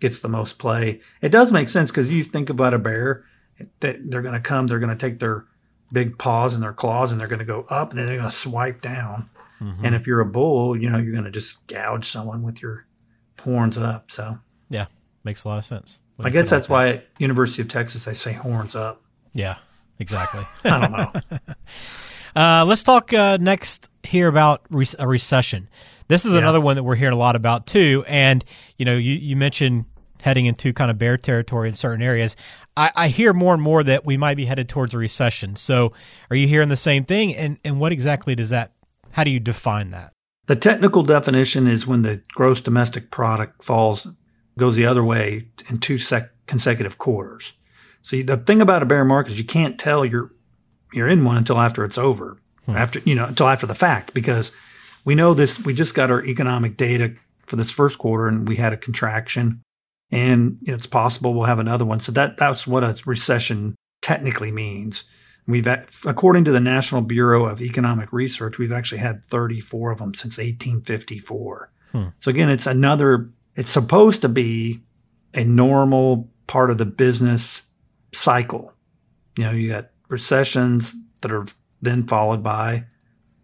gets 0.02 0.22
the 0.22 0.28
most 0.28 0.58
play. 0.58 1.00
It 1.22 1.30
does 1.30 1.52
make 1.52 1.70
sense 1.70 1.90
because 1.90 2.12
you 2.12 2.24
think 2.24 2.50
about 2.50 2.74
a 2.74 2.80
bear, 2.80 3.24
that 3.80 4.00
they're 4.10 4.22
going 4.22 4.34
to 4.34 4.40
come, 4.40 4.68
they're 4.68 4.80
going 4.80 4.90
to 4.90 4.96
take 4.96 5.20
their 5.20 5.46
big 5.94 6.18
paws 6.18 6.54
and 6.54 6.64
their 6.64 6.74
claws 6.74 7.12
and 7.12 7.22
they're 7.22 7.28
going 7.28 7.40
to 7.40 7.46
go 7.46 7.66
up 7.70 7.92
and 7.92 8.00
then 8.00 8.08
they're 8.08 8.18
going 8.18 8.30
to 8.30 8.36
swipe 8.36 8.82
down. 8.82 9.30
Mm-hmm. 9.62 9.86
And 9.86 9.96
if 9.96 10.08
you're 10.08 10.20
a 10.20 10.26
bull, 10.26 10.76
you 10.76 10.90
know, 10.90 10.98
you're 10.98 11.12
going 11.12 11.26
to 11.26 11.32
just 11.32 11.66
gouge 11.68 12.06
someone 12.06 12.42
with 12.42 12.62
your 12.62 12.86
horns 13.40 13.78
up. 13.78 14.12
So, 14.12 14.40
yeah, 14.70 14.88
makes 15.24 15.44
a 15.44 15.48
lot 15.48 15.60
of 15.60 15.66
sense. 15.66 16.00
I 16.24 16.30
guess 16.30 16.50
that's 16.50 16.70
like 16.70 16.86
why 16.86 16.88
at 16.98 17.06
University 17.18 17.62
of 17.62 17.68
Texas 17.68 18.06
they 18.06 18.14
say 18.14 18.34
horns 18.34 18.76
up. 18.76 19.02
Yeah, 19.34 19.58
exactly. 20.00 20.46
I 20.64 20.80
don't 20.80 20.92
know. 20.92 21.40
uh, 22.36 22.66
let's 22.66 22.84
talk 22.84 23.12
uh, 23.14 23.38
next 23.38 23.90
here 24.04 24.28
about 24.28 24.62
re- 24.70 24.86
a 25.00 25.08
recession. 25.08 25.70
This 26.08 26.26
is 26.26 26.34
yeah. 26.34 26.40
another 26.40 26.62
one 26.62 26.76
that 26.76 26.84
we're 26.84 26.96
hearing 26.96 27.14
a 27.14 27.18
lot 27.18 27.36
about 27.36 27.66
too. 27.66 28.04
And 28.08 28.44
you 28.78 28.86
know, 28.86 28.96
you 28.96 29.14
you 29.14 29.36
mentioned 29.36 29.86
heading 30.22 30.46
into 30.46 30.74
kind 30.74 30.90
of 30.90 30.98
bear 30.98 31.18
territory 31.18 31.68
in 31.68 31.76
certain 31.76 32.02
areas. 32.02 32.36
I, 32.78 32.92
I, 32.96 33.08
hear 33.10 33.34
more 33.34 33.54
and 33.54 33.62
more 33.62 33.84
that 33.84 34.06
we 34.06 34.18
might 34.18 34.38
be 34.38 34.46
headed 34.46 34.70
towards 34.70 34.94
a 34.94 34.98
recession. 34.98 35.56
So, 35.56 35.92
are 36.30 36.36
you 36.36 36.48
hearing 36.48 36.70
the 36.70 36.78
same 36.78 37.04
thing? 37.04 37.36
And 37.36 37.58
and 37.66 37.80
what 37.80 37.92
exactly 37.92 38.36
does 38.36 38.50
that? 38.52 38.72
How 39.12 39.24
do 39.24 39.30
you 39.30 39.40
define 39.40 39.92
that? 39.92 40.14
The 40.48 40.56
technical 40.56 41.04
definition 41.04 41.68
is 41.68 41.86
when 41.86 42.02
the 42.02 42.22
gross 42.34 42.62
domestic 42.62 43.12
product 43.12 43.64
falls 43.64 44.08
goes 44.58 44.76
the 44.76 44.86
other 44.86 45.04
way 45.04 45.48
in 45.70 45.80
two 45.80 45.98
sec- 45.98 46.32
consecutive 46.46 46.98
quarters. 46.98 47.54
So 48.02 48.22
the 48.22 48.38
thing 48.38 48.62
about 48.62 48.84
a 48.84 48.86
bear 48.86 49.06
market 49.06 49.32
is 49.32 49.40
you 49.40 49.46
can't 49.46 49.80
tell 49.80 50.06
you're 50.06 50.32
you're 50.94 51.08
in 51.08 51.24
one 51.24 51.38
until 51.38 51.60
after 51.60 51.86
it's 51.86 51.98
over, 51.98 52.38
hmm. 52.66 52.76
after 52.76 53.00
you 53.00 53.16
know 53.16 53.26
until 53.26 53.48
after 53.48 53.68
the 53.68 53.76
fact 53.76 54.14
because 54.14 54.52
we 55.04 55.16
know 55.16 55.34
this. 55.34 55.60
We 55.60 55.74
just 55.74 55.94
got 55.94 56.12
our 56.12 56.24
economic 56.26 56.78
data 56.78 57.16
for 57.46 57.56
this 57.58 57.72
first 57.72 57.98
quarter 57.98 58.28
and 58.28 58.48
we 58.48 58.56
had 58.56 58.72
a 58.72 58.78
contraction 58.78 59.62
and 60.12 60.58
you 60.62 60.72
know, 60.72 60.76
it's 60.76 60.88
possible 60.88 61.34
we'll 61.34 61.46
have 61.46 61.60
another 61.60 61.86
one. 61.86 62.00
So 62.00 62.12
that 62.14 62.38
that's 62.38 62.68
what 62.68 62.84
a 62.84 63.02
recession 63.06 63.76
technically 64.02 64.52
means. 64.52 65.06
We've, 65.48 65.68
according 66.06 66.46
to 66.46 66.52
the 66.52 66.60
National 66.60 67.02
Bureau 67.02 67.46
of 67.46 67.62
Economic 67.62 68.14
Research, 68.14 68.58
we've 68.58 68.72
actually 68.72 69.00
had 69.00 69.26
34 69.26 69.92
of 69.92 69.98
them 69.98 70.14
since 70.14 70.38
1854. 70.38 71.72
Hmm. 71.92 72.04
So 72.20 72.30
again, 72.30 72.50
it's 72.50 72.68
another. 72.68 73.32
It's 73.56 73.72
supposed 73.72 74.22
to 74.22 74.30
be 74.30 74.82
a 75.34 75.44
normal 75.44 76.30
part 76.48 76.70
of 76.70 76.78
the 76.78 76.86
business 76.86 77.64
cycle. 78.14 78.74
You 79.38 79.46
know, 79.46 79.52
you 79.52 79.70
got 79.70 79.90
recessions 80.10 80.94
that 81.22 81.32
are 81.32 81.48
then 81.82 82.06
followed 82.06 82.44
by 82.44 82.86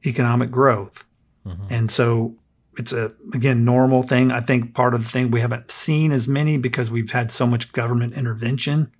economic 0.06 0.52
growth, 0.52 1.04
mm-hmm. 1.46 1.74
and 1.74 1.92
so 1.92 2.36
it's 2.78 2.94
a 2.94 3.12
again 3.34 3.66
normal 3.66 4.04
thing. 4.04 4.32
I 4.32 4.40
think 4.40 4.74
part 4.74 4.94
of 4.94 5.04
the 5.04 5.10
thing 5.10 5.32
we 5.32 5.42
haven't 5.42 5.72
seen 5.72 6.12
as 6.12 6.28
many 6.28 6.58
because 6.58 6.92
we've 6.92 7.12
had 7.12 7.32
so 7.32 7.48
much 7.48 7.72
government 7.74 8.14
intervention 8.14 8.92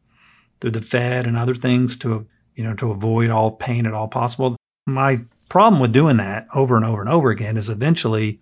through 0.60 0.72
the 0.72 0.82
Fed 0.82 1.28
and 1.28 1.38
other 1.38 1.56
things 1.56 1.96
to 1.98 2.28
you 2.56 2.64
know 2.64 2.74
to 2.76 2.92
avoid 2.92 3.30
all 3.30 3.52
pain 3.52 3.86
at 3.86 3.94
all 3.94 4.08
possible. 4.08 4.56
My 4.88 5.22
problem 5.50 5.80
with 5.80 5.94
doing 5.94 6.18
that 6.18 6.48
over 6.54 6.76
and 6.76 6.86
over 6.86 7.02
and 7.02 7.10
over 7.10 7.30
again 7.30 7.56
is 7.56 7.70
eventually 7.70 8.42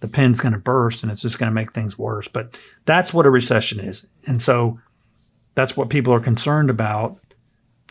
the 0.00 0.08
pin's 0.08 0.40
going 0.40 0.52
to 0.52 0.58
burst 0.58 1.02
and 1.02 1.12
it's 1.12 1.22
just 1.22 1.38
going 1.38 1.50
to 1.50 1.54
make 1.54 1.72
things 1.72 1.96
worse. 1.96 2.26
But 2.26 2.58
that's 2.84 3.14
what 3.14 3.26
a 3.26 3.30
recession 3.30 3.78
is, 3.80 4.06
and 4.26 4.42
so 4.42 4.80
that's 5.54 5.76
what 5.76 5.90
people 5.90 6.12
are 6.12 6.20
concerned 6.20 6.70
about 6.70 7.18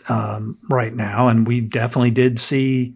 um, 0.08 0.58
right 0.68 0.94
now. 0.94 1.28
And 1.28 1.46
we 1.46 1.60
definitely 1.60 2.10
did 2.10 2.38
see 2.38 2.94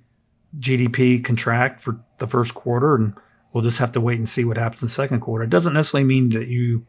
GDP 0.58 1.24
contract 1.24 1.80
for 1.80 2.00
the 2.18 2.26
first 2.26 2.54
quarter 2.54 2.94
and 2.94 3.14
We'll 3.56 3.64
just 3.64 3.78
have 3.78 3.92
to 3.92 4.02
wait 4.02 4.18
and 4.18 4.28
see 4.28 4.44
what 4.44 4.58
happens 4.58 4.82
in 4.82 4.88
the 4.88 4.92
second 4.92 5.20
quarter. 5.20 5.44
It 5.44 5.48
doesn't 5.48 5.72
necessarily 5.72 6.06
mean 6.06 6.28
that 6.28 6.48
you 6.48 6.84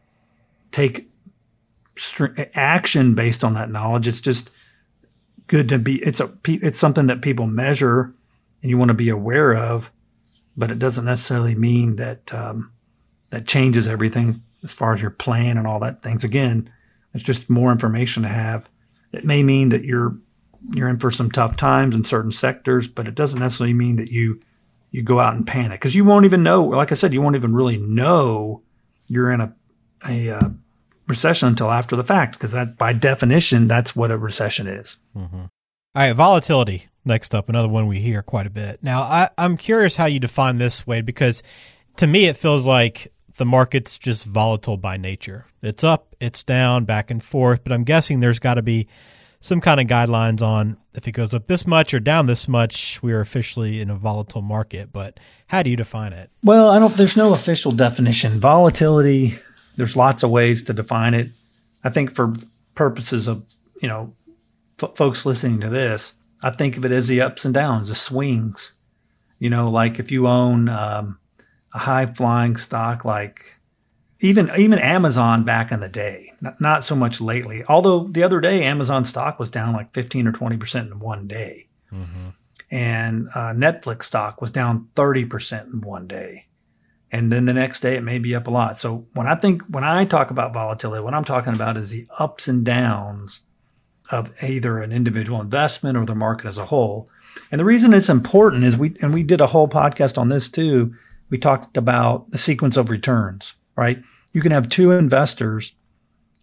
take 0.70 1.08
action 2.52 3.14
based 3.14 3.42
on 3.42 3.54
that 3.54 3.70
knowledge. 3.70 4.06
It's 4.06 4.20
just 4.20 4.50
good 5.46 5.70
to 5.70 5.78
be. 5.78 5.96
It's 6.02 6.20
a. 6.20 6.30
It's 6.44 6.78
something 6.78 7.06
that 7.06 7.22
people 7.22 7.46
measure, 7.46 8.12
and 8.60 8.68
you 8.68 8.76
want 8.76 8.90
to 8.90 8.94
be 8.94 9.08
aware 9.08 9.56
of, 9.56 9.90
but 10.58 10.70
it 10.70 10.78
doesn't 10.78 11.06
necessarily 11.06 11.54
mean 11.54 11.96
that 11.96 12.34
um, 12.34 12.70
that 13.30 13.46
changes 13.46 13.88
everything 13.88 14.42
as 14.62 14.74
far 14.74 14.92
as 14.92 15.00
your 15.00 15.10
plan 15.10 15.56
and 15.56 15.66
all 15.66 15.80
that 15.80 16.02
things. 16.02 16.22
Again, 16.22 16.70
it's 17.14 17.24
just 17.24 17.48
more 17.48 17.72
information 17.72 18.24
to 18.24 18.28
have. 18.28 18.68
It 19.12 19.24
may 19.24 19.42
mean 19.42 19.70
that 19.70 19.84
you're 19.84 20.18
you're 20.74 20.90
in 20.90 20.98
for 20.98 21.10
some 21.10 21.30
tough 21.30 21.56
times 21.56 21.96
in 21.96 22.04
certain 22.04 22.30
sectors, 22.30 22.88
but 22.88 23.08
it 23.08 23.14
doesn't 23.14 23.40
necessarily 23.40 23.72
mean 23.72 23.96
that 23.96 24.10
you 24.12 24.42
you 24.90 25.02
go 25.02 25.20
out 25.20 25.34
and 25.34 25.46
panic 25.46 25.80
because 25.80 25.94
you 25.94 26.04
won't 26.04 26.24
even 26.24 26.42
know. 26.42 26.64
Like 26.64 26.92
I 26.92 26.94
said, 26.94 27.12
you 27.12 27.22
won't 27.22 27.36
even 27.36 27.54
really 27.54 27.78
know 27.78 28.62
you're 29.06 29.30
in 29.30 29.40
a 29.40 29.54
a 30.08 30.30
uh, 30.30 30.48
recession 31.06 31.48
until 31.48 31.70
after 31.70 31.96
the 31.96 32.04
fact 32.04 32.34
because 32.34 32.52
that 32.52 32.76
by 32.76 32.92
definition 32.92 33.66
that's 33.68 33.96
what 33.96 34.10
a 34.10 34.18
recession 34.18 34.66
is. 34.66 34.96
Mm-hmm. 35.16 35.36
All 35.36 35.48
right, 35.94 36.12
volatility. 36.12 36.86
Next 37.04 37.34
up, 37.34 37.48
another 37.48 37.68
one 37.68 37.86
we 37.86 38.00
hear 38.00 38.22
quite 38.22 38.46
a 38.46 38.50
bit. 38.50 38.80
Now, 38.82 39.00
I, 39.00 39.30
I'm 39.38 39.56
curious 39.56 39.96
how 39.96 40.04
you 40.04 40.20
define 40.20 40.58
this, 40.58 40.86
Wade, 40.86 41.06
because 41.06 41.42
to 41.96 42.06
me 42.06 42.26
it 42.26 42.36
feels 42.36 42.66
like 42.66 43.12
the 43.36 43.46
market's 43.46 43.98
just 43.98 44.24
volatile 44.24 44.76
by 44.76 44.96
nature. 44.96 45.46
It's 45.62 45.82
up, 45.82 46.14
it's 46.20 46.44
down, 46.44 46.84
back 46.84 47.10
and 47.10 47.24
forth, 47.24 47.64
but 47.64 47.72
I'm 47.72 47.84
guessing 47.84 48.20
there's 48.20 48.38
got 48.38 48.54
to 48.54 48.62
be 48.62 48.88
some 49.40 49.60
kind 49.60 49.80
of 49.80 49.86
guidelines 49.86 50.42
on 50.42 50.76
if 50.94 51.06
it 51.06 51.12
goes 51.12 51.32
up 51.32 51.46
this 51.46 51.66
much 51.66 51.94
or 51.94 52.00
down 52.00 52.26
this 52.26 52.48
much, 52.48 53.00
we 53.02 53.12
are 53.12 53.20
officially 53.20 53.80
in 53.80 53.88
a 53.88 53.94
volatile 53.94 54.42
market. 54.42 54.92
But 54.92 55.20
how 55.46 55.62
do 55.62 55.70
you 55.70 55.76
define 55.76 56.12
it? 56.12 56.30
Well, 56.42 56.70
I 56.70 56.78
don't. 56.78 56.94
There's 56.94 57.16
no 57.16 57.32
official 57.32 57.72
definition. 57.72 58.40
Volatility. 58.40 59.38
There's 59.76 59.96
lots 59.96 60.22
of 60.22 60.30
ways 60.30 60.64
to 60.64 60.72
define 60.72 61.14
it. 61.14 61.30
I 61.84 61.90
think 61.90 62.14
for 62.14 62.34
purposes 62.74 63.28
of 63.28 63.44
you 63.80 63.88
know 63.88 64.14
f- 64.82 64.96
folks 64.96 65.24
listening 65.24 65.60
to 65.60 65.70
this, 65.70 66.14
I 66.42 66.50
think 66.50 66.76
of 66.76 66.84
it 66.84 66.92
as 66.92 67.06
the 67.08 67.20
ups 67.20 67.44
and 67.44 67.54
downs, 67.54 67.88
the 67.88 67.94
swings. 67.94 68.72
You 69.38 69.50
know, 69.50 69.70
like 69.70 70.00
if 70.00 70.10
you 70.10 70.26
own 70.26 70.68
um, 70.68 71.18
a 71.72 71.78
high 71.78 72.06
flying 72.06 72.56
stock 72.56 73.04
like 73.04 73.54
even 74.20 74.50
even 74.58 74.78
Amazon 74.78 75.44
back 75.44 75.70
in 75.70 75.80
the 75.80 75.88
day, 75.88 76.32
not, 76.40 76.60
not 76.60 76.84
so 76.84 76.96
much 76.96 77.20
lately. 77.20 77.64
Although 77.68 78.04
the 78.04 78.22
other 78.22 78.40
day 78.40 78.64
Amazon 78.64 79.04
stock 79.04 79.38
was 79.38 79.50
down 79.50 79.72
like 79.72 79.92
15 79.94 80.26
or 80.26 80.32
20 80.32 80.56
percent 80.56 80.90
in 80.90 80.98
one 80.98 81.28
day, 81.28 81.68
mm-hmm. 81.92 82.30
and 82.70 83.28
uh, 83.34 83.52
Netflix 83.52 84.04
stock 84.04 84.40
was 84.40 84.50
down 84.50 84.88
30 84.96 85.24
percent 85.26 85.72
in 85.72 85.80
one 85.80 86.08
day, 86.08 86.46
and 87.12 87.30
then 87.30 87.44
the 87.44 87.52
next 87.52 87.80
day 87.80 87.96
it 87.96 88.02
may 88.02 88.18
be 88.18 88.34
up 88.34 88.48
a 88.48 88.50
lot. 88.50 88.76
So 88.76 89.06
when 89.14 89.28
I 89.28 89.36
think 89.36 89.62
when 89.68 89.84
I 89.84 90.04
talk 90.04 90.30
about 90.30 90.52
volatility, 90.52 91.02
what 91.02 91.14
I'm 91.14 91.24
talking 91.24 91.54
about 91.54 91.76
is 91.76 91.90
the 91.90 92.08
ups 92.18 92.48
and 92.48 92.64
downs 92.64 93.42
of 94.10 94.32
either 94.42 94.78
an 94.78 94.90
individual 94.90 95.40
investment 95.40 95.96
or 95.96 96.04
the 96.04 96.14
market 96.14 96.46
as 96.46 96.58
a 96.58 96.64
whole. 96.64 97.08
And 97.52 97.60
the 97.60 97.64
reason 97.64 97.92
it's 97.92 98.08
important 98.08 98.64
is 98.64 98.76
we 98.76 98.96
and 99.00 99.14
we 99.14 99.22
did 99.22 99.40
a 99.40 99.46
whole 99.46 99.68
podcast 99.68 100.18
on 100.18 100.28
this 100.28 100.50
too. 100.50 100.94
We 101.30 101.38
talked 101.38 101.76
about 101.76 102.30
the 102.30 102.38
sequence 102.38 102.76
of 102.76 102.90
returns 102.90 103.54
right? 103.78 104.02
You 104.32 104.42
can 104.42 104.50
have 104.50 104.68
two 104.68 104.90
investors 104.90 105.72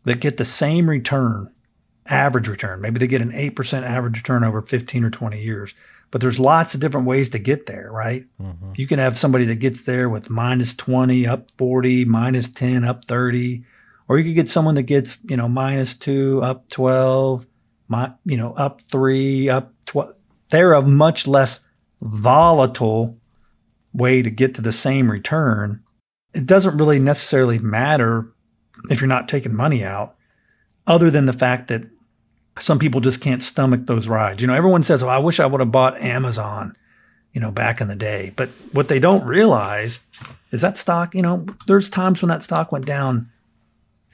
that 0.06 0.22
get 0.22 0.38
the 0.38 0.46
same 0.46 0.90
return, 0.90 1.52
average 2.06 2.48
return. 2.48 2.80
Maybe 2.80 2.98
they 2.98 3.08
get 3.08 3.22
an 3.22 3.34
8% 3.34 3.84
average 3.84 4.18
return 4.18 4.46
over 4.46 4.62
15 4.62 5.04
or 5.04 5.10
20 5.10 5.44
years. 5.44 5.74
But 6.12 6.22
there's 6.22 6.40
lots 6.40 6.74
of 6.74 6.80
different 6.80 7.08
ways 7.08 7.28
to 7.30 7.40
get 7.40 7.66
there, 7.66 7.90
right? 7.92 8.26
Mm-hmm. 8.42 8.72
You 8.76 8.88
can 8.88 9.00
have 9.00 9.18
somebody 9.18 9.44
that 9.46 9.56
gets 9.56 9.84
there 9.84 10.08
with 10.08 10.30
minus 10.30 10.74
20, 10.76 11.28
up 11.28 11.52
40, 11.58 12.06
minus 12.06 12.50
10, 12.50 12.86
up 12.86 13.04
30. 13.04 13.66
Or 14.08 14.18
you 14.18 14.24
could 14.24 14.36
get 14.36 14.48
someone 14.48 14.76
that 14.76 14.84
gets, 14.84 15.18
you 15.28 15.36
know, 15.36 15.50
minus 15.50 15.94
2, 15.96 16.42
up 16.42 16.70
12, 16.70 17.46
my, 17.90 18.14
you 18.24 18.38
know, 18.38 18.54
up 18.54 18.82
3, 18.84 19.50
up 19.50 19.74
12. 19.88 20.14
They're 20.52 20.74
a 20.74 20.82
much 20.82 21.28
less 21.28 21.60
volatile 22.02 23.18
way 23.94 24.22
to 24.22 24.30
get 24.30 24.54
to 24.56 24.62
the 24.62 24.72
same 24.72 25.12
return 25.12 25.82
it 26.36 26.46
doesn't 26.46 26.78
really 26.78 27.00
necessarily 27.00 27.58
matter 27.58 28.28
if 28.90 29.00
you're 29.00 29.08
not 29.08 29.30
taking 29.30 29.56
money 29.56 29.84
out, 29.84 30.16
other 30.86 31.10
than 31.10 31.26
the 31.26 31.34
fact 31.34 31.70
that 31.70 31.84
some 32.60 32.78
people 32.78 33.02
just 33.02 33.22
can't 33.22 33.42
stomach 33.42 33.86
those 33.86 34.08
rides. 34.08 34.42
You 34.42 34.48
know, 34.48 34.54
everyone 34.54 34.84
says, 34.84 35.02
"Oh, 35.02 35.08
I 35.08 35.18
wish 35.18 35.40
I 35.40 35.46
would 35.46 35.62
have 35.62 35.72
bought 35.72 36.00
Amazon," 36.02 36.76
you 37.34 37.40
know, 37.40 37.52
back 37.52 37.80
in 37.82 37.88
the 37.88 37.96
day. 37.96 38.34
But 38.36 38.50
what 38.74 38.90
they 38.90 39.00
don't 39.00 39.26
realize 39.26 40.02
is 40.52 40.62
that 40.62 40.78
stock, 40.78 41.16
you 41.16 41.22
know, 41.22 41.46
there's 41.68 41.90
times 41.90 42.22
when 42.22 42.30
that 42.30 42.44
stock 42.44 42.72
went 42.72 42.86
down 42.86 43.30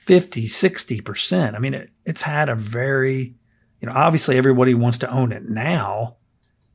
50, 0.05 0.47
60%. 0.47 1.55
I 1.55 1.59
mean, 1.59 1.73
it, 1.73 1.89
it's 2.05 2.23
had 2.23 2.49
a 2.49 2.55
very, 2.55 3.35
you 3.79 3.87
know, 3.87 3.93
obviously 3.93 4.37
everybody 4.37 4.73
wants 4.73 4.97
to 4.99 5.11
own 5.11 5.31
it 5.31 5.49
now, 5.49 6.17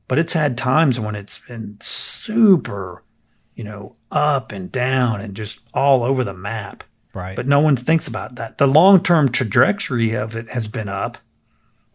but 0.07 0.19
it's 0.19 0.33
had 0.33 0.57
times 0.57 0.99
when 0.99 1.15
it's 1.15 1.39
been 1.39 1.77
super 1.81 3.03
you 3.57 3.63
know, 3.63 3.95
up 4.11 4.51
and 4.51 4.71
down 4.71 5.19
and 5.19 5.35
just 5.35 5.59
all 5.73 6.03
over 6.03 6.23
the 6.23 6.33
map. 6.33 6.83
Right. 7.13 7.35
But 7.35 7.47
no 7.47 7.59
one 7.59 7.75
thinks 7.75 8.07
about 8.07 8.35
that. 8.35 8.59
The 8.59 8.67
long 8.67 9.01
term 9.01 9.29
trajectory 9.29 10.15
of 10.15 10.35
it 10.35 10.51
has 10.51 10.67
been 10.67 10.87
up, 10.87 11.17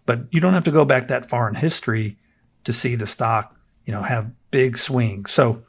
but 0.05 0.23
you 0.33 0.41
don't 0.41 0.55
have 0.55 0.65
to 0.65 0.73
go 0.73 0.85
back 0.85 1.09
that 1.09 1.31
far 1.31 1.49
in 1.49 1.55
history 1.55 2.19
to 2.65 2.73
see 2.73 2.97
the 2.97 3.07
stock, 3.07 3.57
you 3.87 3.93
know, 3.93 4.03
have 4.03 4.33
big 4.51 4.77
swings. 4.77 5.31
So 5.31 5.63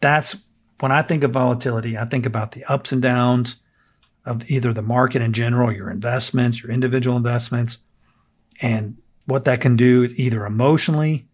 that's 0.00 0.36
when 0.78 0.92
I 0.92 1.02
think 1.02 1.24
of 1.24 1.32
volatility, 1.32 1.98
I 1.98 2.04
think 2.04 2.26
about 2.26 2.52
the 2.52 2.64
ups 2.66 2.92
and 2.92 3.02
downs 3.02 3.56
of 4.24 4.48
either 4.48 4.72
the 4.72 4.82
market 4.82 5.20
in 5.20 5.32
general, 5.32 5.72
your 5.72 5.90
investments, 5.90 6.62
your 6.62 6.70
individual 6.70 7.16
investments, 7.16 7.78
and 8.62 8.96
what 9.26 9.44
that 9.46 9.60
can 9.60 9.76
do 9.76 10.08
either 10.14 10.46
emotionally. 10.46 11.26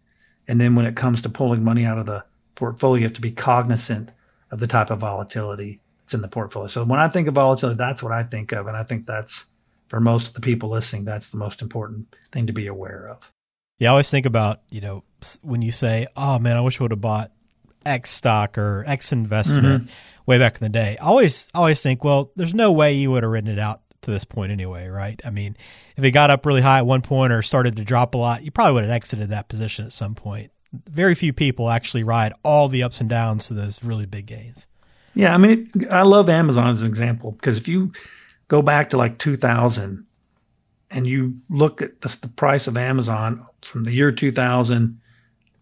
And 0.47 0.59
then 0.59 0.73
when 0.75 0.85
it 0.85 0.95
comes 0.95 1.21
to 1.21 1.29
pulling 1.29 1.63
money 1.63 1.85
out 1.85 1.99
of 1.99 2.07
the 2.07 2.25
portfolio, 2.61 2.99
you 2.99 3.05
have 3.05 3.13
to 3.13 3.21
be 3.21 3.31
cognizant 3.31 4.11
of 4.51 4.59
the 4.59 4.67
type 4.67 4.91
of 4.91 4.99
volatility 4.99 5.79
that's 5.99 6.13
in 6.13 6.21
the 6.21 6.27
portfolio. 6.27 6.67
So 6.67 6.83
when 6.83 6.99
I 6.99 7.07
think 7.07 7.27
of 7.27 7.33
volatility, 7.33 7.75
that's 7.75 8.03
what 8.03 8.11
I 8.11 8.21
think 8.21 8.51
of. 8.51 8.67
And 8.67 8.77
I 8.77 8.83
think 8.83 9.07
that's 9.07 9.47
for 9.87 9.99
most 9.99 10.27
of 10.27 10.33
the 10.35 10.41
people 10.41 10.69
listening, 10.69 11.03
that's 11.03 11.31
the 11.31 11.37
most 11.37 11.63
important 11.63 12.15
thing 12.31 12.45
to 12.45 12.53
be 12.53 12.67
aware 12.67 13.09
of. 13.09 13.31
Yeah, 13.79 13.89
I 13.89 13.91
always 13.91 14.11
think 14.11 14.27
about, 14.27 14.61
you 14.69 14.79
know, 14.79 15.03
when 15.41 15.63
you 15.63 15.71
say, 15.71 16.05
oh 16.15 16.37
man, 16.37 16.55
I 16.55 16.61
wish 16.61 16.79
I 16.79 16.83
would 16.83 16.91
have 16.91 17.01
bought 17.01 17.31
X 17.83 18.11
stock 18.11 18.59
or 18.59 18.83
X 18.85 19.11
investment 19.11 19.85
mm-hmm. 19.85 19.93
way 20.27 20.37
back 20.37 20.53
in 20.53 20.63
the 20.63 20.69
day. 20.69 20.97
I 21.01 21.05
always 21.05 21.47
always 21.55 21.81
think, 21.81 22.03
well, 22.03 22.31
there's 22.35 22.53
no 22.53 22.71
way 22.73 22.93
you 22.93 23.09
would 23.09 23.23
have 23.23 23.31
written 23.31 23.49
it 23.49 23.57
out 23.57 23.81
to 24.03 24.11
this 24.11 24.23
point 24.23 24.51
anyway, 24.51 24.87
right? 24.87 25.19
I 25.25 25.31
mean, 25.31 25.57
if 25.97 26.03
it 26.03 26.11
got 26.11 26.29
up 26.29 26.45
really 26.45 26.61
high 26.61 26.77
at 26.77 26.85
one 26.85 27.01
point 27.01 27.33
or 27.33 27.41
started 27.41 27.77
to 27.77 27.83
drop 27.83 28.13
a 28.13 28.19
lot, 28.19 28.43
you 28.43 28.51
probably 28.51 28.73
would 28.73 28.83
have 28.83 28.91
exited 28.91 29.29
that 29.29 29.49
position 29.49 29.85
at 29.85 29.93
some 29.93 30.13
point 30.13 30.51
very 30.89 31.15
few 31.15 31.33
people 31.33 31.69
actually 31.69 32.03
ride 32.03 32.31
all 32.43 32.69
the 32.69 32.83
ups 32.83 33.01
and 33.01 33.09
downs 33.09 33.47
to 33.47 33.53
those 33.53 33.83
really 33.83 34.05
big 34.05 34.25
gains. 34.25 34.67
Yeah, 35.13 35.33
I 35.33 35.37
mean, 35.37 35.69
I 35.89 36.03
love 36.03 36.29
Amazon 36.29 36.73
as 36.73 36.81
an 36.81 36.87
example 36.87 37.31
because 37.31 37.57
if 37.57 37.67
you 37.67 37.91
go 38.47 38.61
back 38.61 38.89
to 38.91 38.97
like 38.97 39.17
2000 39.17 40.05
and 40.89 41.07
you 41.07 41.35
look 41.49 41.81
at 41.81 41.99
the, 42.01 42.17
the 42.21 42.29
price 42.29 42.67
of 42.67 42.77
Amazon 42.77 43.45
from 43.61 43.83
the 43.83 43.93
year 43.93 44.11
2000 44.11 44.99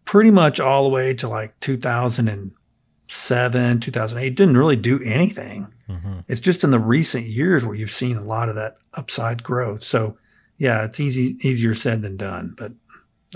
pretty 0.05 0.31
much 0.31 0.59
all 0.59 0.83
the 0.83 0.89
way 0.89 1.13
to 1.13 1.27
like 1.27 1.59
2007, 1.59 3.79
2008, 3.79 4.35
didn't 4.35 4.57
really 4.57 4.75
do 4.75 4.99
anything. 5.03 5.67
Mm-hmm. 5.87 6.19
It's 6.27 6.41
just 6.41 6.63
in 6.63 6.71
the 6.71 6.79
recent 6.79 7.25
years 7.25 7.63
where 7.63 7.75
you've 7.75 7.91
seen 7.91 8.17
a 8.17 8.23
lot 8.23 8.49
of 8.49 8.55
that 8.55 8.77
upside 8.95 9.43
growth. 9.43 9.83
So, 9.83 10.17
yeah, 10.57 10.83
it's 10.83 10.99
easy 10.99 11.37
easier 11.41 11.75
said 11.75 12.01
than 12.01 12.17
done, 12.17 12.55
but 12.57 12.71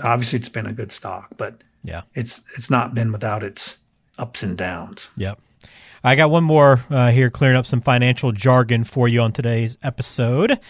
obviously 0.02 0.38
it's 0.38 0.48
been 0.48 0.66
a 0.66 0.72
good 0.72 0.92
stock, 0.92 1.28
but 1.36 1.62
yeah, 1.82 2.02
it's 2.14 2.40
it's 2.56 2.70
not 2.70 2.94
been 2.94 3.12
without 3.12 3.42
its 3.42 3.78
ups 4.18 4.42
and 4.42 4.56
downs. 4.56 5.08
Yep. 5.16 5.38
I 6.02 6.16
got 6.16 6.30
one 6.30 6.44
more 6.44 6.84
uh, 6.90 7.10
here, 7.10 7.30
clearing 7.30 7.56
up 7.56 7.64
some 7.64 7.80
financial 7.80 8.30
jargon 8.30 8.84
for 8.84 9.08
you 9.08 9.20
on 9.22 9.32
today's 9.32 9.78
episode. 9.82 10.60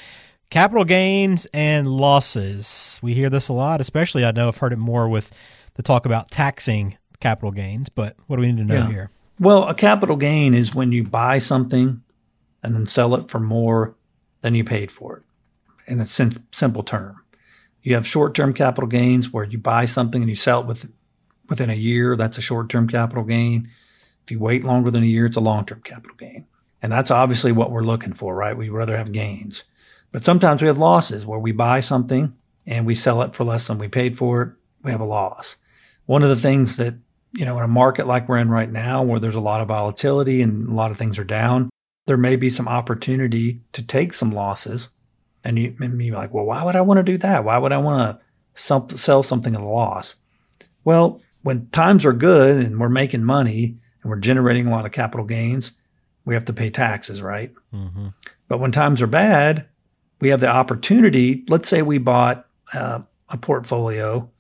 Capital 0.49 0.85
gains 0.85 1.47
and 1.53 1.89
losses. 1.89 3.01
We 3.03 3.15
hear 3.15 3.29
this 3.29 3.49
a 3.49 3.53
lot, 3.53 3.81
especially 3.81 4.25
I 4.25 4.31
know 4.31 4.47
I've 4.47 4.59
heard 4.59 4.73
it 4.73 4.79
more 4.79 5.09
with 5.09 5.33
the 5.75 5.83
talk 5.83 6.07
about 6.07 6.31
taxing 6.31 6.97
capital 7.19 7.51
gains. 7.51 7.89
But 7.89 8.17
what 8.29 8.37
do 8.37 8.43
we 8.43 8.53
need 8.53 8.69
to 8.69 8.75
know 8.75 8.83
yeah. 8.83 8.89
here? 8.89 9.11
Well, 9.41 9.65
a 9.65 9.75
capital 9.75 10.15
gain 10.15 10.55
is 10.55 10.73
when 10.73 10.93
you 10.93 11.03
buy 11.03 11.39
something 11.39 12.03
and 12.63 12.75
then 12.75 12.87
sell 12.87 13.17
it 13.17 13.29
for 13.29 13.41
more 13.41 13.97
than 14.43 14.55
you 14.55 14.63
paid 14.63 14.93
for 14.93 15.17
it, 15.17 15.23
in 15.91 16.01
a 16.01 16.07
sim- 16.07 16.47
simple 16.53 16.85
term. 16.85 17.24
You 17.85 17.95
have 17.95 18.07
short-term 18.07 18.55
capital 18.55 18.89
gains 18.89 19.31
where 19.31 19.45
you 19.45 19.59
buy 19.59 19.85
something 19.85 20.23
and 20.23 20.31
you 20.31 20.37
sell 20.37 20.63
it 20.63 20.67
with, 20.67 20.91
within 21.51 21.69
a 21.69 21.75
year. 21.75 22.17
That's 22.17 22.39
a 22.39 22.43
short-term 22.43 22.89
capital 22.89 23.25
gain. 23.25 23.69
If 24.25 24.31
you 24.31 24.39
wait 24.39 24.65
longer 24.65 24.91
than 24.91 25.03
a 25.03 25.07
year, 25.07 25.27
it's 25.27 25.37
a 25.37 25.41
long-term 25.41 25.83
capital 25.83 26.17
gain. 26.17 26.47
And 26.81 26.91
that's 26.91 27.11
obviously 27.11 27.53
what 27.53 27.71
we're 27.71 27.83
looking 27.83 28.15
for, 28.15 28.35
right? 28.35 28.57
We'd 28.57 28.71
rather 28.71 28.97
have 28.97 29.13
gains. 29.13 29.65
But 30.13 30.25
sometimes 30.25 30.63
we 30.63 30.69
have 30.69 30.79
losses 30.79 31.27
where 31.27 31.39
we 31.39 31.53
buy 31.53 31.81
something 31.81 32.35
and 32.67 32.87
we 32.87 32.95
sell 32.95 33.21
it 33.21 33.35
for 33.35 33.45
less 33.45 33.67
than 33.67 33.77
we 33.79 33.89
paid 33.89 34.17
for 34.17 34.43
it. 34.43 34.53
We 34.83 34.91
have 34.91 35.01
a 35.01 35.05
loss. 35.05 35.57
One 36.07 36.23
of 36.23 36.31
the 36.31 36.37
things 36.37 36.79
that, 36.79 36.95
you 37.33 37.45
know, 37.45 37.59
in 37.59 37.65
a 37.65 37.69
market 37.69 38.07
like 38.07 38.29
we're 38.29 38.39
in 38.39 38.49
right 38.49 38.71
now, 38.71 39.03
where 39.03 39.19
there's 39.19 39.35
a 39.35 39.41
lot 39.41 39.61
of 39.61 39.69
volatility 39.69 40.41
and 40.41 40.69
a 40.71 40.75
lot 40.75 40.91
of 40.91 40.97
things 40.97 41.19
are 41.19 41.25
down, 41.25 41.69
there 42.07 42.17
may 42.17 42.37
be 42.37 42.49
some 42.49 42.69
opportunity 42.69 43.61
to 43.73 43.83
take 43.83 44.15
some 44.15 44.31
losses 44.31 44.89
and 45.45 45.59
you 45.59 45.77
and 45.79 46.03
you're 46.03 46.17
like, 46.17 46.33
well, 46.33 46.47
why 46.47 46.65
would 46.65 46.77
I 46.77 46.81
want 46.81 46.99
to 46.99 47.05
do 47.05 47.19
that? 47.19 47.45
Why 47.45 47.59
would 47.59 47.73
I 47.73 47.79
want 47.79 48.19
to 48.55 48.97
sell 48.97 49.23
something 49.23 49.55
at 49.55 49.61
a 49.61 49.65
loss? 49.65 50.17
Well, 50.85 51.21
when 51.43 51.69
times 51.69 52.05
are 52.05 52.13
good 52.13 52.65
and 52.65 52.81
we're 52.81 52.89
making 52.89 53.25
money 53.25 53.77
and 54.03 54.11
we're 54.11 54.19
generating 54.19 54.67
a 54.67 54.71
lot 54.71 54.87
of 54.87 54.93
capital 54.93 55.27
gains, 55.27 55.73
we 56.25 56.35
have 56.35 56.47
to 56.47 56.53
pay 56.53 56.71
taxes, 56.71 57.23
right? 57.23 57.53
Mm-hmm. 57.73 58.09
But 58.49 58.59
when 58.59 58.73
times 58.73 59.03
are 59.03 59.07
bad, 59.07 59.67
we 60.21 60.31
have 60.31 60.41
the 60.41 60.49
opportunity. 60.49 61.45
Let's 61.49 61.69
say 61.69 61.83
we 61.83 61.99
bought 61.99 62.47
uh, 62.73 63.03
a 63.29 63.37
portfolio, 63.37 64.31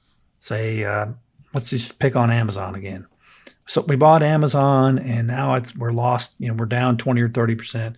say, 0.40 0.84
uh, 0.84 1.08
let's 1.52 1.70
just 1.70 1.99
pick 1.99 2.16
on 2.16 2.30
Amazon 2.30 2.75
again. 2.75 3.06
So 3.66 3.82
we 3.82 3.96
bought 3.96 4.23
Amazon 4.23 4.99
and 4.99 5.26
now 5.26 5.54
it's, 5.54 5.75
we're 5.76 5.92
lost, 5.92 6.32
you 6.38 6.49
know, 6.49 6.54
we're 6.54 6.66
down 6.66 6.96
20 6.96 7.20
or 7.20 7.28
30%. 7.28 7.96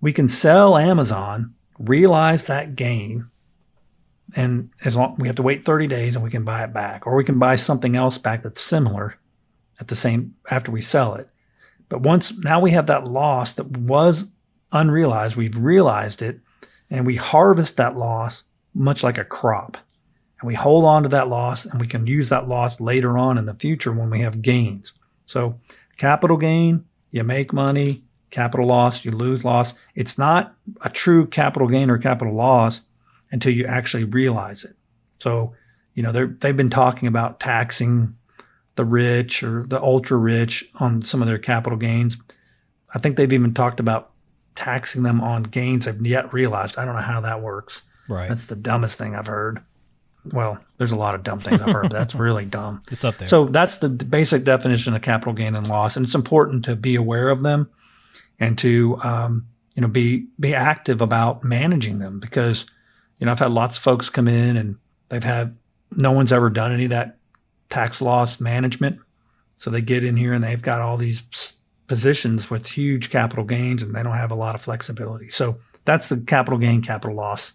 We 0.00 0.12
can 0.12 0.28
sell 0.28 0.76
Amazon 0.76 1.54
realize 1.78 2.44
that 2.46 2.76
gain 2.76 3.30
and 4.34 4.70
as 4.84 4.96
long 4.96 5.16
we 5.18 5.28
have 5.28 5.36
to 5.36 5.42
wait 5.42 5.64
30 5.64 5.86
days 5.86 6.16
and 6.16 6.24
we 6.24 6.30
can 6.30 6.44
buy 6.44 6.64
it 6.64 6.72
back, 6.72 7.06
or 7.06 7.14
we 7.14 7.24
can 7.24 7.38
buy 7.38 7.56
something 7.56 7.94
else 7.94 8.18
back 8.18 8.42
that's 8.42 8.60
similar 8.60 9.16
at 9.78 9.88
the 9.88 9.94
same 9.94 10.34
after 10.50 10.72
we 10.72 10.82
sell 10.82 11.14
it. 11.14 11.28
But 11.88 12.00
once 12.00 12.36
now 12.38 12.58
we 12.58 12.72
have 12.72 12.86
that 12.86 13.06
loss 13.06 13.54
that 13.54 13.70
was 13.70 14.26
unrealized, 14.72 15.36
we've 15.36 15.56
realized 15.56 16.22
it, 16.22 16.40
and 16.90 17.06
we 17.06 17.16
harvest 17.16 17.76
that 17.76 17.96
loss 17.96 18.44
much 18.74 19.02
like 19.04 19.18
a 19.18 19.24
crop. 19.24 19.76
And 20.40 20.48
we 20.48 20.54
hold 20.54 20.84
on 20.84 21.04
to 21.04 21.08
that 21.10 21.28
loss 21.28 21.64
and 21.64 21.80
we 21.80 21.86
can 21.86 22.06
use 22.06 22.28
that 22.28 22.48
loss 22.48 22.80
later 22.80 23.16
on 23.16 23.38
in 23.38 23.46
the 23.46 23.54
future 23.54 23.92
when 23.92 24.10
we 24.10 24.20
have 24.20 24.42
gains. 24.42 24.92
So, 25.24 25.58
capital 25.96 26.36
gain, 26.36 26.84
you 27.10 27.24
make 27.24 27.52
money, 27.52 28.02
capital 28.30 28.66
loss, 28.66 29.04
you 29.04 29.10
lose 29.10 29.44
loss. 29.44 29.74
It's 29.94 30.18
not 30.18 30.54
a 30.82 30.90
true 30.90 31.26
capital 31.26 31.68
gain 31.68 31.90
or 31.90 31.98
capital 31.98 32.34
loss 32.34 32.82
until 33.30 33.52
you 33.52 33.66
actually 33.66 34.04
realize 34.04 34.64
it. 34.64 34.76
So, 35.18 35.54
you 35.94 36.02
know, 36.02 36.12
they've 36.12 36.56
been 36.56 36.70
talking 36.70 37.08
about 37.08 37.40
taxing 37.40 38.16
the 38.76 38.84
rich 38.84 39.42
or 39.42 39.62
the 39.62 39.80
ultra 39.80 40.16
rich 40.16 40.68
on 40.78 41.02
some 41.02 41.22
of 41.22 41.28
their 41.28 41.38
capital 41.38 41.78
gains. 41.78 42.18
I 42.94 42.98
think 42.98 43.16
they've 43.16 43.32
even 43.32 43.54
talked 43.54 43.80
about 43.80 44.10
taxing 44.54 45.02
them 45.02 45.20
on 45.20 45.44
gains 45.44 45.86
they've 45.86 46.06
yet 46.06 46.32
realized. 46.32 46.78
I 46.78 46.84
don't 46.84 46.94
know 46.94 47.02
how 47.02 47.20
that 47.22 47.42
works. 47.42 47.82
Right. 48.08 48.28
That's 48.28 48.46
the 48.46 48.56
dumbest 48.56 48.98
thing 48.98 49.14
I've 49.14 49.26
heard. 49.26 49.62
Well, 50.32 50.58
there's 50.78 50.92
a 50.92 50.96
lot 50.96 51.14
of 51.14 51.22
dumb 51.22 51.38
things 51.38 51.60
I've 51.60 51.72
heard. 51.72 51.90
that's 51.90 52.14
really 52.16 52.44
dumb. 52.44 52.82
It's 52.90 53.04
up 53.04 53.16
there. 53.18 53.28
So 53.28 53.46
that's 53.46 53.76
the 53.76 53.88
basic 53.88 54.44
definition 54.44 54.94
of 54.94 55.02
capital 55.02 55.32
gain 55.32 55.54
and 55.54 55.68
loss, 55.68 55.96
and 55.96 56.04
it's 56.04 56.14
important 56.14 56.64
to 56.66 56.76
be 56.76 56.96
aware 56.96 57.28
of 57.28 57.42
them 57.42 57.70
and 58.38 58.56
to 58.58 58.98
um, 59.02 59.46
you 59.74 59.82
know 59.82 59.88
be 59.88 60.26
be 60.38 60.54
active 60.54 61.00
about 61.00 61.44
managing 61.44 61.98
them 61.98 62.20
because 62.20 62.66
you 63.18 63.26
know 63.26 63.32
I've 63.32 63.38
had 63.38 63.50
lots 63.50 63.76
of 63.76 63.82
folks 63.82 64.10
come 64.10 64.28
in 64.28 64.56
and 64.56 64.76
they've 65.08 65.24
had 65.24 65.56
no 65.90 66.12
one's 66.12 66.32
ever 66.32 66.50
done 66.50 66.72
any 66.72 66.84
of 66.84 66.90
that 66.90 67.18
tax 67.68 68.00
loss 68.00 68.40
management, 68.40 68.98
so 69.56 69.70
they 69.70 69.80
get 69.80 70.04
in 70.04 70.16
here 70.16 70.32
and 70.32 70.42
they've 70.42 70.62
got 70.62 70.80
all 70.80 70.96
these 70.96 71.22
positions 71.86 72.50
with 72.50 72.66
huge 72.66 73.10
capital 73.10 73.44
gains 73.44 73.82
and 73.82 73.94
they 73.94 74.02
don't 74.02 74.16
have 74.16 74.32
a 74.32 74.36
lot 74.36 74.54
of 74.54 74.60
flexibility. 74.60 75.30
So 75.30 75.58
that's 75.84 76.08
the 76.08 76.18
capital 76.18 76.58
gain, 76.58 76.82
capital 76.82 77.16
loss 77.16 77.52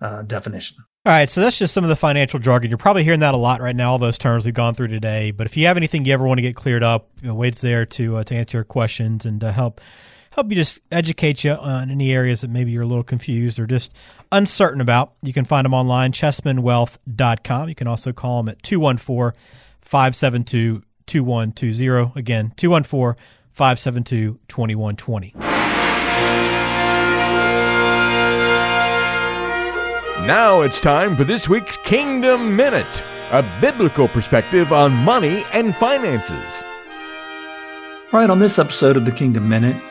uh, 0.00 0.22
definition. 0.22 0.78
All 1.08 1.14
right, 1.14 1.30
so 1.30 1.40
that's 1.40 1.56
just 1.56 1.72
some 1.72 1.84
of 1.84 1.88
the 1.88 1.96
financial 1.96 2.38
jargon. 2.38 2.68
You're 2.68 2.76
probably 2.76 3.02
hearing 3.02 3.20
that 3.20 3.32
a 3.32 3.38
lot 3.38 3.62
right 3.62 3.74
now, 3.74 3.92
all 3.92 3.98
those 3.98 4.18
terms 4.18 4.44
we've 4.44 4.52
gone 4.52 4.74
through 4.74 4.88
today. 4.88 5.30
But 5.30 5.46
if 5.46 5.56
you 5.56 5.66
have 5.66 5.78
anything 5.78 6.04
you 6.04 6.12
ever 6.12 6.26
want 6.26 6.36
to 6.36 6.42
get 6.42 6.54
cleared 6.54 6.84
up, 6.84 7.08
you 7.22 7.28
know, 7.28 7.34
Wade's 7.34 7.62
there 7.62 7.86
to 7.86 8.18
uh, 8.18 8.24
to 8.24 8.34
answer 8.34 8.58
your 8.58 8.64
questions 8.64 9.24
and 9.24 9.40
to 9.40 9.50
help 9.50 9.80
help 10.32 10.50
you 10.50 10.56
just 10.56 10.80
educate 10.92 11.44
you 11.44 11.52
on 11.52 11.90
any 11.90 12.12
areas 12.12 12.42
that 12.42 12.50
maybe 12.50 12.72
you're 12.72 12.82
a 12.82 12.86
little 12.86 13.02
confused 13.02 13.58
or 13.58 13.66
just 13.66 13.94
uncertain 14.32 14.82
about. 14.82 15.14
You 15.22 15.32
can 15.32 15.46
find 15.46 15.64
them 15.64 15.72
online, 15.72 16.12
chessmanwealth.com. 16.12 17.70
You 17.70 17.74
can 17.74 17.86
also 17.86 18.12
call 18.12 18.42
them 18.42 18.50
at 18.50 18.62
214 18.62 19.32
572 19.80 20.82
2120. 21.06 22.20
Again, 22.20 22.52
214 22.58 23.18
572 23.54 24.40
2120. 24.46 25.67
Now 30.28 30.60
it's 30.60 30.78
time 30.78 31.16
for 31.16 31.24
this 31.24 31.48
week's 31.48 31.78
Kingdom 31.78 32.54
Minute, 32.54 33.02
a 33.32 33.42
biblical 33.62 34.08
perspective 34.08 34.74
on 34.74 34.92
money 34.92 35.42
and 35.54 35.74
finances. 35.74 36.62
Right, 38.12 38.28
on 38.28 38.38
this 38.38 38.58
episode 38.58 38.98
of 38.98 39.06
the 39.06 39.10
Kingdom 39.10 39.48
Minute, 39.48 39.82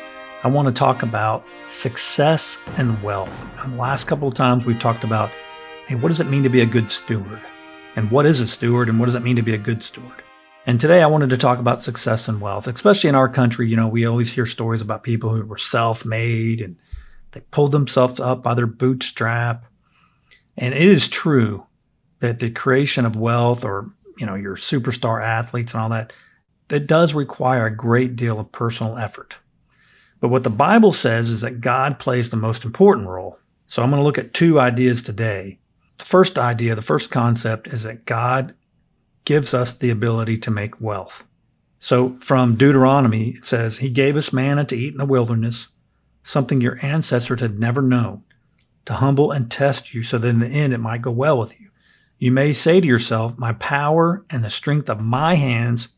I 0.43 0.49
want 0.49 0.67
to 0.67 0.71
talk 0.71 1.01
about 1.01 1.43
success 1.65 2.59
and 2.75 3.01
wealth. 3.01 3.47
And 3.63 3.73
the 3.73 3.77
last 3.77 4.03
couple 4.03 4.27
of 4.27 4.35
times 4.35 4.63
we've 4.63 4.79
talked 4.79 5.03
about, 5.03 5.31
hey, 5.87 5.95
what 5.95 6.09
does 6.09 6.19
it 6.19 6.27
mean 6.27 6.43
to 6.43 6.49
be 6.49 6.61
a 6.61 6.67
good 6.67 6.91
steward? 6.91 7.39
And 7.95 8.11
what 8.11 8.27
is 8.27 8.39
a 8.39 8.45
steward 8.45 8.89
and 8.89 8.99
what 8.99 9.07
does 9.07 9.15
it 9.15 9.23
mean 9.23 9.37
to 9.37 9.41
be 9.41 9.55
a 9.55 9.57
good 9.57 9.81
steward? 9.81 10.21
And 10.67 10.79
today 10.79 11.01
I 11.01 11.07
wanted 11.07 11.31
to 11.31 11.37
talk 11.39 11.57
about 11.57 11.81
success 11.81 12.27
and 12.27 12.39
wealth, 12.39 12.67
especially 12.67 13.07
in 13.07 13.15
our 13.15 13.27
country. 13.27 13.67
You 13.67 13.75
know, 13.75 13.87
we 13.87 14.05
always 14.05 14.33
hear 14.33 14.45
stories 14.45 14.83
about 14.83 15.01
people 15.01 15.31
who 15.31 15.43
were 15.47 15.57
self 15.57 16.05
made 16.05 16.61
and 16.61 16.75
they 17.31 17.39
pulled 17.39 17.71
themselves 17.71 18.19
up 18.19 18.43
by 18.43 18.53
their 18.53 18.67
bootstrap 18.67 19.65
and 20.57 20.73
it 20.73 20.81
is 20.81 21.07
true 21.07 21.65
that 22.19 22.39
the 22.39 22.49
creation 22.49 23.05
of 23.05 23.15
wealth 23.15 23.63
or, 23.63 23.91
you 24.17 24.25
know, 24.25 24.35
your 24.35 24.55
superstar 24.55 25.23
athletes 25.23 25.73
and 25.73 25.81
all 25.81 25.89
that, 25.89 26.11
that 26.69 26.87
does 26.87 27.13
require 27.13 27.67
a 27.67 27.75
great 27.75 28.15
deal 28.15 28.39
of 28.39 28.51
personal 28.51 28.97
effort. 28.97 29.37
But 30.19 30.29
what 30.29 30.43
the 30.43 30.49
Bible 30.49 30.91
says 30.91 31.29
is 31.29 31.41
that 31.41 31.61
God 31.61 31.99
plays 31.99 32.29
the 32.29 32.37
most 32.37 32.65
important 32.65 33.07
role. 33.07 33.37
So 33.67 33.83
I'm 33.83 33.91
going 33.91 33.99
to 33.99 34.03
look 34.03 34.17
at 34.17 34.33
two 34.33 34.59
ideas 34.59 35.01
today. 35.01 35.59
The 35.99 36.05
first 36.05 36.39
idea, 36.39 36.73
the 36.73 36.81
first 36.81 37.11
concept 37.11 37.67
is 37.67 37.83
that 37.83 38.05
God 38.05 38.55
gives 39.25 39.53
us 39.53 39.73
the 39.73 39.89
ability 39.91 40.37
to 40.39 40.51
make 40.51 40.81
wealth. 40.81 41.23
So 41.79 42.15
from 42.15 42.55
Deuteronomy, 42.55 43.31
it 43.31 43.45
says, 43.45 43.77
He 43.77 43.89
gave 43.89 44.15
us 44.15 44.33
manna 44.33 44.65
to 44.65 44.75
eat 44.75 44.93
in 44.93 44.97
the 44.97 45.05
wilderness, 45.05 45.67
something 46.23 46.61
your 46.61 46.83
ancestors 46.83 47.41
had 47.41 47.59
never 47.59 47.81
known 47.81 48.23
to 48.87 48.93
humble 48.93 49.31
and 49.31 49.51
test 49.51 49.93
you 49.93 50.01
so 50.01 50.17
that 50.17 50.29
in 50.29 50.39
the 50.39 50.47
end 50.47 50.73
it 50.73 50.79
might 50.79 51.01
go 51.01 51.11
well 51.11 51.37
with 51.37 51.59
you. 51.59 51.69
You 52.19 52.31
may 52.31 52.53
say 52.53 52.79
to 52.79 52.87
yourself, 52.87 53.37
My 53.37 53.51
power 53.53 54.25
and 54.29 54.43
the 54.43 54.49
strength 54.49 54.89
of 54.89 55.01
my 55.01 55.35
hands 55.35 55.89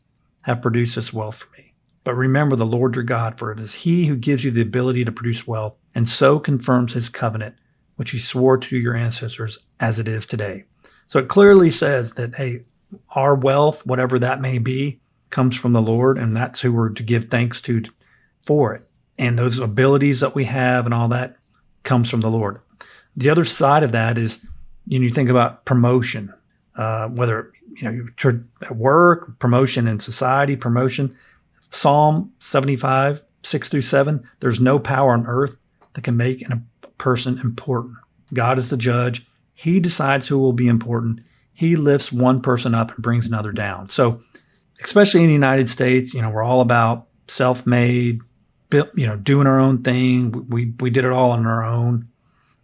have 0.42 0.60
produced 0.60 0.96
this 0.96 1.12
wealth 1.12 1.36
for 1.36 1.56
me. 1.56 1.72
But 2.02 2.14
remember 2.14 2.56
the 2.56 2.66
Lord 2.66 2.96
your 2.96 3.04
God, 3.04 3.38
for 3.38 3.52
it 3.52 3.60
is 3.60 3.72
He 3.72 4.06
who 4.06 4.16
gives 4.16 4.42
you 4.42 4.50
the 4.50 4.60
ability 4.60 5.04
to 5.04 5.12
produce 5.12 5.46
wealth 5.46 5.76
and 5.94 6.08
so 6.08 6.40
confirms 6.40 6.92
His 6.92 7.08
covenant, 7.08 7.54
which 7.94 8.10
He 8.10 8.18
swore 8.18 8.58
to 8.58 8.76
your 8.76 8.96
ancestors 8.96 9.58
as 9.78 10.00
it 10.00 10.08
is 10.08 10.26
today. 10.26 10.64
So 11.06 11.20
it 11.20 11.28
clearly 11.28 11.70
says 11.70 12.14
that, 12.14 12.34
hey, 12.34 12.64
our 13.10 13.36
wealth, 13.36 13.86
whatever 13.86 14.18
that 14.18 14.40
may 14.40 14.58
be, 14.58 15.00
comes 15.30 15.56
from 15.56 15.74
the 15.74 15.82
Lord, 15.82 16.18
and 16.18 16.36
that's 16.36 16.60
who 16.60 16.72
we're 16.72 16.88
to 16.90 17.02
give 17.04 17.26
thanks 17.26 17.62
to 17.62 17.84
for 18.44 18.74
it. 18.74 18.88
And 19.16 19.38
those 19.38 19.60
abilities 19.60 20.20
that 20.20 20.34
we 20.34 20.44
have 20.46 20.86
and 20.86 20.94
all 20.94 21.08
that 21.08 21.36
comes 21.84 22.10
from 22.10 22.20
the 22.20 22.30
Lord. 22.30 22.60
The 23.16 23.30
other 23.30 23.44
side 23.44 23.82
of 23.82 23.92
that 23.92 24.18
is, 24.18 24.44
you 24.86 24.98
know, 24.98 25.04
you 25.04 25.10
think 25.10 25.28
about 25.28 25.64
promotion, 25.64 26.32
uh, 26.76 27.08
whether 27.08 27.52
you 27.76 27.84
know 27.84 28.06
you're 28.22 28.44
at 28.62 28.76
work, 28.76 29.38
promotion 29.38 29.86
in 29.86 29.98
society, 29.98 30.56
promotion. 30.56 31.16
Psalm 31.60 32.32
75, 32.40 33.22
6 33.42 33.68
through 33.68 33.82
7, 33.82 34.28
there's 34.40 34.60
no 34.60 34.78
power 34.78 35.12
on 35.12 35.26
earth 35.26 35.56
that 35.92 36.02
can 36.02 36.16
make 36.16 36.42
a 36.48 36.60
person 36.98 37.38
important. 37.38 37.96
God 38.32 38.58
is 38.58 38.70
the 38.70 38.76
judge. 38.76 39.26
He 39.54 39.80
decides 39.80 40.28
who 40.28 40.38
will 40.38 40.52
be 40.52 40.68
important. 40.68 41.20
He 41.52 41.76
lifts 41.76 42.10
one 42.10 42.40
person 42.40 42.74
up 42.74 42.92
and 42.92 43.02
brings 43.02 43.26
another 43.26 43.52
down. 43.52 43.90
So, 43.90 44.22
especially 44.82 45.20
in 45.20 45.26
the 45.26 45.34
United 45.34 45.68
States, 45.68 46.14
you 46.14 46.22
know, 46.22 46.30
we're 46.30 46.42
all 46.42 46.60
about 46.60 47.06
self-made, 47.28 48.20
you 48.72 49.06
know, 49.06 49.16
doing 49.16 49.46
our 49.46 49.58
own 49.60 49.82
thing. 49.82 50.48
We 50.48 50.72
we 50.80 50.90
did 50.90 51.04
it 51.04 51.10
all 51.10 51.32
on 51.32 51.46
our 51.46 51.64
own. 51.64 52.08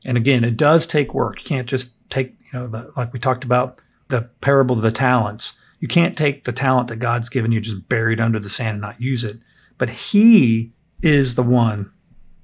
And 0.07 0.17
again, 0.17 0.45
it 0.45 0.57
does 0.57 0.87
take 0.87 1.13
work. 1.13 1.39
You 1.41 1.45
can't 1.45 1.69
just 1.69 2.09
take, 2.11 2.37
you 2.41 2.59
know, 2.59 2.69
the, 2.69 2.93
like 2.97 3.13
we 3.13 3.19
talked 3.19 3.45
about 3.45 3.83
the 4.09 4.31
parable 4.41 4.77
of 4.77 4.83
the 4.83 4.93
talents. 4.93 5.55
You 5.81 5.89
can't 5.89 6.17
take 6.17 6.45
the 6.45 6.53
talent 6.53 6.89
that 6.89 6.97
God's 6.97 7.29
given 7.29 7.51
you, 7.53 7.61
just 7.61 7.89
bury 7.89 8.15
it 8.15 8.21
under 8.21 8.39
the 8.39 8.49
sand 8.49 8.75
and 8.77 8.81
not 8.81 9.01
use 9.01 9.25
it. 9.25 9.39
But 9.79 9.91
He 9.91 10.73
is 11.03 11.35
the 11.35 11.43
one 11.43 11.91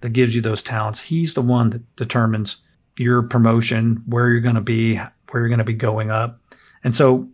that 0.01 0.12
gives 0.12 0.35
you 0.35 0.42
those 0.42 0.61
talents. 0.61 1.03
He's 1.03 1.35
the 1.35 1.40
one 1.40 1.70
that 1.70 1.96
determines 1.96 2.57
your 2.98 3.22
promotion, 3.22 4.03
where 4.07 4.29
you're 4.29 4.40
going 4.40 4.57
to 4.57 4.61
be, 4.61 4.96
where 4.96 5.40
you're 5.40 5.48
going 5.48 5.59
to 5.59 5.64
be 5.64 5.72
going 5.72 6.11
up. 6.11 6.40
And 6.83 6.94
so 6.94 7.31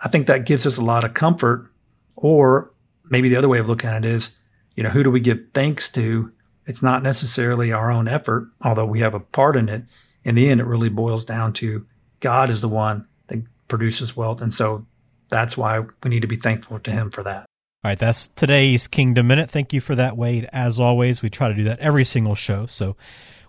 I 0.00 0.08
think 0.08 0.26
that 0.26 0.44
gives 0.44 0.66
us 0.66 0.76
a 0.76 0.84
lot 0.84 1.02
of 1.02 1.14
comfort. 1.14 1.72
Or 2.14 2.72
maybe 3.10 3.30
the 3.30 3.36
other 3.36 3.48
way 3.48 3.58
of 3.58 3.68
looking 3.68 3.88
at 3.88 4.04
it 4.04 4.08
is, 4.08 4.36
you 4.76 4.82
know, 4.82 4.90
who 4.90 5.02
do 5.02 5.10
we 5.10 5.18
give 5.18 5.40
thanks 5.54 5.90
to 5.92 6.30
it's 6.66 6.82
not 6.82 7.02
necessarily 7.02 7.72
our 7.72 7.90
own 7.90 8.08
effort, 8.08 8.48
although 8.60 8.86
we 8.86 9.00
have 9.00 9.14
a 9.14 9.20
part 9.20 9.56
in 9.56 9.68
it. 9.68 9.84
In 10.24 10.34
the 10.34 10.48
end, 10.48 10.60
it 10.60 10.64
really 10.64 10.88
boils 10.88 11.24
down 11.24 11.52
to 11.54 11.86
God 12.20 12.50
is 12.50 12.60
the 12.60 12.68
one 12.68 13.06
that 13.26 13.42
produces 13.68 14.16
wealth. 14.16 14.40
And 14.40 14.52
so 14.52 14.86
that's 15.28 15.56
why 15.56 15.80
we 15.80 16.10
need 16.10 16.22
to 16.22 16.28
be 16.28 16.36
thankful 16.36 16.78
to 16.78 16.90
Him 16.90 17.10
for 17.10 17.22
that. 17.24 17.46
All 17.84 17.88
right, 17.90 17.98
that's 17.98 18.28
today's 18.36 18.86
Kingdom 18.86 19.26
Minute. 19.26 19.50
Thank 19.50 19.72
you 19.72 19.80
for 19.80 19.96
that, 19.96 20.16
Wade. 20.16 20.48
As 20.52 20.78
always, 20.78 21.20
we 21.20 21.30
try 21.30 21.48
to 21.48 21.54
do 21.54 21.64
that 21.64 21.80
every 21.80 22.04
single 22.04 22.36
show. 22.36 22.66
So 22.66 22.96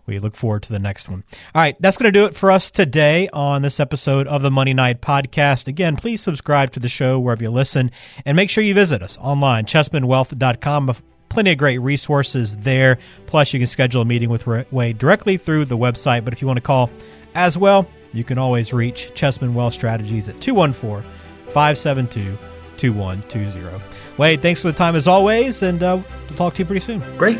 we 0.07 0.17
look 0.17 0.35
forward 0.35 0.63
to 0.63 0.71
the 0.71 0.79
next 0.79 1.07
one. 1.07 1.23
All 1.53 1.61
right, 1.61 1.75
that's 1.79 1.97
going 1.97 2.11
to 2.11 2.19
do 2.19 2.25
it 2.25 2.35
for 2.35 2.49
us 2.49 2.71
today 2.71 3.29
on 3.31 3.61
this 3.61 3.79
episode 3.79 4.27
of 4.27 4.41
the 4.41 4.49
Money 4.49 4.73
Night 4.73 5.01
Podcast. 5.01 5.67
Again, 5.67 5.95
please 5.95 6.21
subscribe 6.21 6.71
to 6.71 6.79
the 6.79 6.89
show 6.89 7.19
wherever 7.19 7.43
you 7.43 7.51
listen 7.51 7.91
and 8.25 8.35
make 8.35 8.49
sure 8.49 8.63
you 8.63 8.73
visit 8.73 9.03
us 9.03 9.17
online, 9.19 9.65
chessmanwealth.com 9.65 10.89
plenty 11.33 11.51
of 11.51 11.57
great 11.57 11.79
resources 11.79 12.55
there. 12.57 12.97
Plus, 13.25 13.51
you 13.53 13.59
can 13.59 13.67
schedule 13.67 14.01
a 14.01 14.05
meeting 14.05 14.29
with 14.29 14.47
Wade 14.71 14.97
directly 14.97 15.37
through 15.37 15.65
the 15.65 15.77
website. 15.77 16.23
But 16.23 16.33
if 16.33 16.41
you 16.41 16.47
want 16.47 16.57
to 16.57 16.61
call 16.61 16.89
as 17.35 17.57
well, 17.57 17.87
you 18.13 18.23
can 18.23 18.37
always 18.37 18.71
reach 18.71 19.11
Chessman 19.15 19.53
Wealth 19.53 19.73
Strategies 19.73 20.29
at 20.29 20.39
214 20.39 21.09
572 21.47 22.37
2120. 22.77 23.83
Wade, 24.17 24.41
thanks 24.41 24.61
for 24.61 24.67
the 24.67 24.73
time 24.73 24.95
as 24.95 25.07
always, 25.07 25.61
and 25.63 25.81
uh, 25.83 26.01
we'll 26.29 26.37
talk 26.37 26.53
to 26.55 26.59
you 26.59 26.65
pretty 26.65 26.81
soon. 26.81 26.99
Great. 27.17 27.39